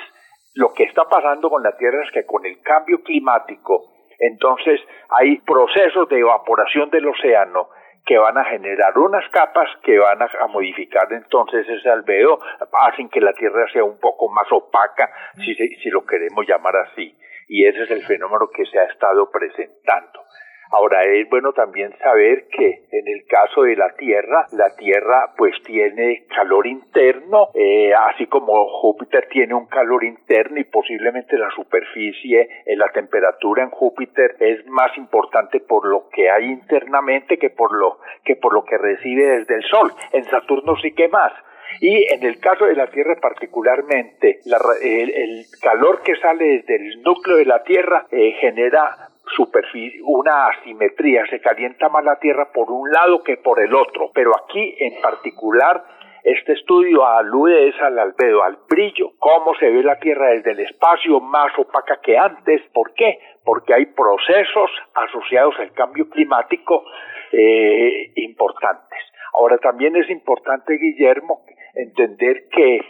Lo 0.54 0.72
que 0.72 0.84
está 0.84 1.04
pasando 1.04 1.50
con 1.50 1.62
la 1.62 1.76
Tierra 1.76 2.04
es 2.04 2.12
que 2.12 2.26
con 2.26 2.44
el 2.46 2.60
cambio 2.62 3.02
climático, 3.02 3.90
entonces 4.18 4.80
hay 5.08 5.38
procesos 5.38 6.08
de 6.08 6.20
evaporación 6.20 6.90
del 6.90 7.08
océano 7.08 7.68
que 8.04 8.18
van 8.18 8.36
a 8.36 8.44
generar 8.44 8.96
unas 8.98 9.28
capas 9.30 9.68
que 9.82 9.98
van 9.98 10.20
a, 10.20 10.46
modificar 10.48 11.10
entonces 11.12 11.66
ese 11.68 11.88
albedo, 11.88 12.38
hacen 12.72 13.08
que 13.08 13.20
la 13.20 13.32
Tierra 13.32 13.66
sea 13.72 13.84
un 13.84 13.98
poco 13.98 14.28
más 14.28 14.46
opaca, 14.50 15.10
si, 15.36 15.54
si 15.54 15.90
lo 15.90 16.04
queremos 16.04 16.46
llamar 16.46 16.76
así. 16.76 17.16
Y 17.48 17.66
ese 17.66 17.82
es 17.84 17.90
el 17.90 18.02
fenómeno 18.04 18.48
que 18.54 18.64
se 18.66 18.78
ha 18.78 18.84
estado 18.84 19.30
presentando. 19.30 20.20
Ahora 20.70 21.04
es 21.04 21.28
bueno 21.28 21.52
también 21.52 21.92
saber 21.98 22.46
que 22.48 22.84
en 22.90 23.08
el 23.08 23.26
caso 23.26 23.62
de 23.62 23.76
la 23.76 23.94
Tierra, 23.96 24.46
la 24.52 24.74
Tierra 24.76 25.32
pues 25.36 25.54
tiene 25.64 26.24
calor 26.34 26.66
interno, 26.66 27.48
eh, 27.54 27.92
así 27.94 28.26
como 28.26 28.66
Júpiter 28.80 29.28
tiene 29.30 29.54
un 29.54 29.66
calor 29.66 30.04
interno 30.04 30.58
y 30.58 30.64
posiblemente 30.64 31.36
la 31.38 31.50
superficie, 31.50 32.48
eh, 32.66 32.76
la 32.76 32.88
temperatura 32.88 33.62
en 33.62 33.70
Júpiter 33.70 34.36
es 34.40 34.66
más 34.66 34.96
importante 34.96 35.60
por 35.60 35.86
lo 35.86 36.08
que 36.10 36.30
hay 36.30 36.46
internamente 36.46 37.38
que 37.38 37.50
por 37.50 37.72
lo 37.74 37.98
que 38.24 38.36
por 38.36 38.54
lo 38.54 38.64
que 38.64 38.78
recibe 38.78 39.24
desde 39.24 39.56
el 39.56 39.62
Sol. 39.64 39.92
En 40.12 40.24
Saturno 40.24 40.76
sí 40.76 40.92
que 40.92 41.08
más. 41.08 41.32
Y 41.80 42.12
en 42.12 42.24
el 42.24 42.38
caso 42.38 42.66
de 42.66 42.74
la 42.74 42.86
Tierra 42.86 43.16
particularmente, 43.20 44.40
el, 44.82 45.44
calor 45.60 46.02
que 46.02 46.14
sale 46.16 46.44
desde 46.44 46.76
el 46.76 47.02
núcleo 47.02 47.36
de 47.36 47.46
la 47.46 47.62
Tierra 47.62 48.06
eh, 48.10 48.32
genera 48.40 49.08
superficie, 49.36 50.00
una 50.04 50.48
asimetría, 50.48 51.24
se 51.26 51.40
calienta 51.40 51.88
más 51.88 52.04
la 52.04 52.18
Tierra 52.18 52.50
por 52.52 52.70
un 52.70 52.90
lado 52.90 53.22
que 53.22 53.36
por 53.36 53.60
el 53.60 53.74
otro, 53.74 54.10
pero 54.14 54.32
aquí 54.36 54.76
en 54.78 55.00
particular 55.00 55.84
este 56.24 56.54
estudio 56.54 57.06
alude 57.06 57.68
es 57.68 57.78
al 57.82 57.98
albedo, 57.98 58.42
al 58.42 58.56
brillo, 58.66 59.12
cómo 59.18 59.54
se 59.56 59.70
ve 59.70 59.82
la 59.82 59.98
Tierra 59.98 60.30
desde 60.30 60.52
el 60.52 60.60
espacio 60.60 61.20
más 61.20 61.52
opaca 61.58 62.00
que 62.02 62.16
antes. 62.16 62.62
¿Por 62.72 62.94
qué? 62.94 63.18
Porque 63.44 63.74
hay 63.74 63.84
procesos 63.86 64.70
asociados 64.94 65.54
al 65.58 65.72
cambio 65.72 66.08
climático 66.08 66.82
eh, 67.30 68.10
importantes. 68.16 68.98
Ahora 69.34 69.58
también 69.58 69.96
es 69.96 70.08
importante, 70.08 70.78
Guillermo, 70.78 71.44
entender 71.74 72.48
que 72.48 72.80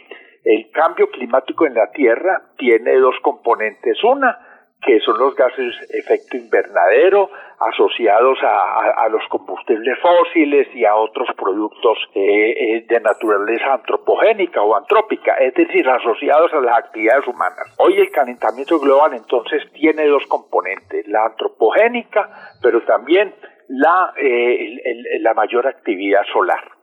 el 0.45 0.71
cambio 0.71 1.09
climático 1.09 1.65
en 1.65 1.73
la 1.73 1.91
Tierra 1.91 2.41
tiene 2.57 2.95
dos 2.95 3.15
componentes. 3.21 4.01
Una, 4.05 4.54
que 4.85 4.99
son 4.99 5.17
los 5.17 5.35
gases 5.35 5.75
efecto 5.89 6.37
invernadero 6.37 7.29
asociados 7.59 8.37
a, 8.43 9.07
los 9.09 9.21
combustibles 9.29 9.97
fósiles 9.99 10.67
y 10.75 10.85
a 10.85 10.95
otros 10.95 11.27
productos 11.35 11.97
eh, 12.13 12.85
de 12.87 12.99
naturaleza 12.99 13.73
antropogénica 13.73 14.61
o 14.61 14.75
antrópica, 14.75 15.35
es 15.35 15.53
decir, 15.53 15.87
asociados 15.89 16.53
a 16.53 16.59
las 16.59 16.77
actividades 16.77 17.27
humanas. 17.27 17.73
Hoy 17.77 17.97
el 17.99 18.11
calentamiento 18.11 18.79
global 18.79 19.13
entonces 19.13 19.63
tiene 19.73 20.05
dos 20.07 20.25
componentes, 20.27 21.07
la 21.07 21.25
antropogénica, 21.25 22.29
pero 22.61 22.81
también 22.83 23.33
la, 23.69 24.13
eh, 24.17 25.19
la 25.21 25.33
mayor 25.33 25.67
actividad 25.67 26.23
solar. 26.31 26.74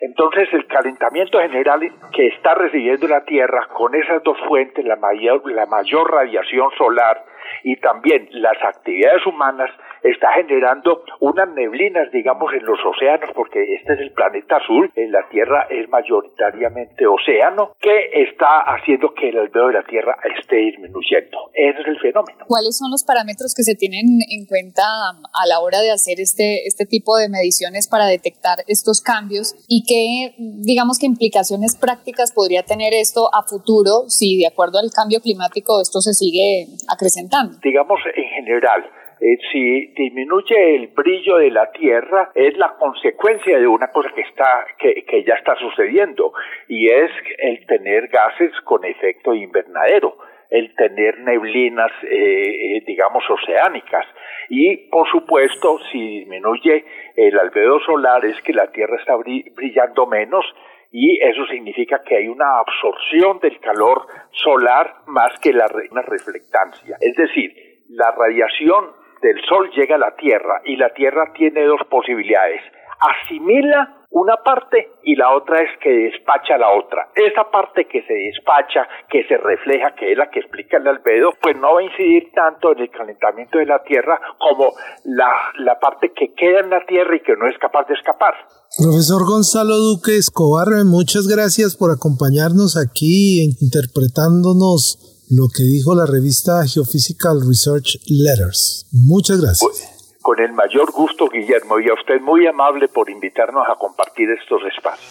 Entonces 0.00 0.48
el 0.52 0.66
calentamiento 0.66 1.40
general 1.40 1.80
que 2.12 2.28
está 2.28 2.54
recibiendo 2.54 3.08
la 3.08 3.24
Tierra 3.24 3.66
con 3.74 3.94
esas 3.94 4.22
dos 4.22 4.38
fuentes, 4.46 4.84
la 4.84 4.96
mayor, 4.96 5.50
la 5.50 5.66
mayor 5.66 6.10
radiación 6.10 6.70
solar 6.78 7.24
y 7.64 7.76
también 7.76 8.28
las 8.30 8.62
actividades 8.62 9.26
humanas 9.26 9.70
está 10.10 10.32
generando 10.34 11.02
unas 11.20 11.48
neblinas, 11.54 12.10
digamos, 12.12 12.52
en 12.54 12.64
los 12.64 12.78
océanos, 12.84 13.30
porque 13.34 13.74
este 13.74 13.94
es 13.94 14.00
el 14.00 14.12
planeta 14.12 14.56
azul, 14.56 14.90
en 14.94 15.12
la 15.12 15.28
Tierra 15.28 15.66
es 15.70 15.88
mayoritariamente 15.88 17.06
océano, 17.06 17.72
que 17.80 18.22
está 18.22 18.60
haciendo 18.66 19.12
que 19.14 19.28
el 19.28 19.38
albedo 19.38 19.68
de 19.68 19.74
la 19.74 19.82
Tierra 19.84 20.16
esté 20.38 20.56
disminuyendo. 20.56 21.50
Ese 21.54 21.80
es 21.80 21.86
el 21.86 21.98
fenómeno. 22.00 22.44
¿Cuáles 22.46 22.76
son 22.78 22.90
los 22.90 23.04
parámetros 23.04 23.54
que 23.54 23.62
se 23.62 23.74
tienen 23.74 24.06
en 24.30 24.46
cuenta 24.46 24.82
a 24.82 25.46
la 25.46 25.60
hora 25.60 25.80
de 25.80 25.90
hacer 25.90 26.20
este, 26.20 26.66
este 26.66 26.86
tipo 26.86 27.16
de 27.16 27.28
mediciones 27.28 27.88
para 27.88 28.06
detectar 28.06 28.58
estos 28.66 29.00
cambios 29.00 29.54
y 29.68 29.84
qué, 29.86 30.34
digamos, 30.38 30.98
qué 30.98 31.06
implicaciones 31.06 31.76
prácticas 31.76 32.32
podría 32.32 32.62
tener 32.62 32.94
esto 32.94 33.28
a 33.34 33.42
futuro 33.42 34.08
si 34.08 34.38
de 34.38 34.46
acuerdo 34.46 34.78
al 34.78 34.90
cambio 34.94 35.20
climático 35.20 35.80
esto 35.80 36.00
se 36.00 36.14
sigue 36.14 36.66
acrecentando? 36.88 37.58
Digamos, 37.62 38.00
en 38.14 38.24
general, 38.24 38.84
eh, 39.20 39.38
si 39.50 39.86
disminuye 39.94 40.76
el 40.76 40.88
brillo 40.88 41.38
de 41.38 41.50
la 41.50 41.70
Tierra 41.72 42.30
es 42.34 42.56
la 42.56 42.74
consecuencia 42.78 43.58
de 43.58 43.66
una 43.66 43.88
cosa 43.88 44.10
que 44.14 44.22
está 44.22 44.66
que, 44.78 45.04
que 45.04 45.24
ya 45.24 45.34
está 45.34 45.56
sucediendo 45.56 46.32
y 46.68 46.88
es 46.88 47.10
el 47.38 47.66
tener 47.66 48.08
gases 48.08 48.52
con 48.64 48.84
efecto 48.84 49.34
invernadero 49.34 50.16
el 50.50 50.74
tener 50.74 51.18
neblinas, 51.20 51.92
eh, 52.04 52.76
eh, 52.76 52.84
digamos, 52.86 53.22
oceánicas. 53.28 54.06
Y, 54.48 54.88
por 54.88 55.06
supuesto, 55.10 55.78
si 55.92 56.20
disminuye 56.20 56.84
el 57.16 57.38
albedo 57.38 57.78
solar 57.80 58.24
es 58.24 58.40
que 58.42 58.52
la 58.52 58.70
Tierra 58.72 58.96
está 58.96 59.14
brillando 59.16 60.06
menos 60.06 60.44
y 60.90 61.22
eso 61.22 61.44
significa 61.46 62.00
que 62.02 62.16
hay 62.16 62.28
una 62.28 62.60
absorción 62.60 63.40
del 63.40 63.60
calor 63.60 64.06
solar 64.32 65.02
más 65.06 65.38
que 65.40 65.52
la 65.52 65.68
una 65.90 66.02
reflectancia. 66.02 66.96
Es 67.00 67.14
decir, 67.14 67.52
la 67.90 68.10
radiación 68.12 68.86
del 69.22 69.40
Sol 69.48 69.70
llega 69.76 69.96
a 69.96 69.98
la 69.98 70.16
Tierra 70.16 70.60
y 70.64 70.76
la 70.76 70.92
Tierra 70.94 71.32
tiene 71.34 71.64
dos 71.64 71.80
posibilidades. 71.88 72.60
Asimila 73.00 73.98
una 74.10 74.36
parte 74.42 74.88
y 75.04 75.14
la 75.16 75.36
otra 75.36 75.60
es 75.60 75.70
que 75.82 75.90
despacha 75.90 76.56
la 76.56 76.70
otra. 76.72 77.08
Esa 77.14 77.44
parte 77.50 77.86
que 77.86 78.02
se 78.02 78.14
despacha, 78.14 78.88
que 79.10 79.24
se 79.28 79.36
refleja, 79.36 79.94
que 79.94 80.12
es 80.12 80.18
la 80.18 80.30
que 80.30 80.40
explica 80.40 80.78
el 80.78 80.88
albedo, 80.88 81.32
pues 81.42 81.56
no 81.56 81.74
va 81.74 81.80
a 81.80 81.84
incidir 81.84 82.32
tanto 82.34 82.72
en 82.72 82.80
el 82.80 82.90
calentamiento 82.90 83.58
de 83.58 83.66
la 83.66 83.82
Tierra 83.84 84.18
como 84.38 84.72
la, 85.04 85.30
la 85.58 85.78
parte 85.78 86.12
que 86.16 86.32
queda 86.34 86.60
en 86.60 86.70
la 86.70 86.84
Tierra 86.86 87.16
y 87.16 87.20
que 87.20 87.36
no 87.36 87.46
es 87.48 87.58
capaz 87.58 87.86
de 87.86 87.94
escapar. 87.94 88.34
Profesor 88.76 89.24
Gonzalo 89.26 89.76
Duque 89.76 90.16
Escobar, 90.16 90.68
muchas 90.84 91.26
gracias 91.26 91.76
por 91.76 91.90
acompañarnos 91.90 92.76
aquí 92.76 93.56
interpretándonos 93.60 95.07
lo 95.30 95.48
que 95.48 95.62
dijo 95.62 95.94
la 95.94 96.06
revista 96.06 96.66
Geophysical 96.66 97.46
Research 97.46 97.98
Letters. 98.06 98.86
Muchas 98.92 99.40
gracias. 99.40 99.60
Pues, 99.60 100.16
con 100.22 100.40
el 100.40 100.52
mayor 100.52 100.90
gusto, 100.90 101.28
Guillermo, 101.28 101.78
y 101.80 101.88
a 101.88 101.94
usted 101.94 102.20
muy 102.20 102.46
amable 102.46 102.88
por 102.88 103.10
invitarnos 103.10 103.66
a 103.68 103.74
compartir 103.78 104.28
estos 104.30 104.62
espacios. 104.74 105.10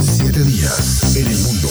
Siete 0.00 0.40
días 0.44 1.16
en 1.16 1.26
el 1.26 1.38
mundo. 1.38 1.68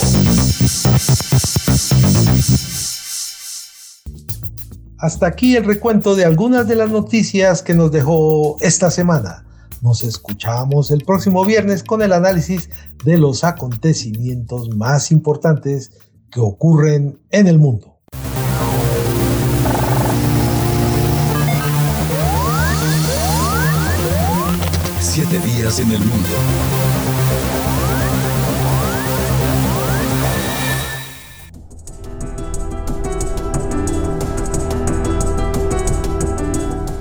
Hasta 4.98 5.28
aquí 5.28 5.56
el 5.56 5.66
recuento 5.66 6.16
de 6.16 6.26
algunas 6.26 6.68
de 6.68 6.76
las 6.76 6.90
noticias 6.90 7.62
que 7.62 7.76
nos 7.76 7.92
dejó 7.92 8.58
esta 8.62 8.90
semana. 8.90 9.46
Nos 9.82 10.04
escuchamos 10.04 10.92
el 10.92 11.04
próximo 11.04 11.46
viernes 11.46 11.84
con 11.84 12.02
el 12.02 12.14
análisis 12.14 12.70
de 13.04 13.18
los 13.18 13.44
acontecimientos 13.44 14.70
más 14.76 15.12
importantes 15.12 15.92
que 16.34 16.40
ocurren 16.40 17.20
en 17.30 17.48
el 17.48 17.60
mundo. 17.60 18.00
Siete 25.00 25.40
días 25.40 25.80
en 25.80 25.92
el 25.92 26.00
mundo. 26.00 26.30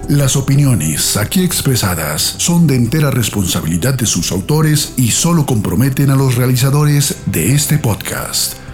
Las 0.08 0.36
opiniones 0.36 1.16
aquí 1.16 1.42
expresadas 1.42 2.20
son 2.36 2.66
de 2.66 2.76
entera 2.76 3.10
responsabilidad 3.10 3.94
de 3.94 4.04
sus 4.04 4.30
autores 4.30 4.92
y 4.98 5.10
solo 5.10 5.46
comprometen 5.46 6.10
a 6.10 6.16
los 6.16 6.34
realizadores 6.34 7.16
de 7.24 7.54
este 7.54 7.78
podcast. 7.78 8.61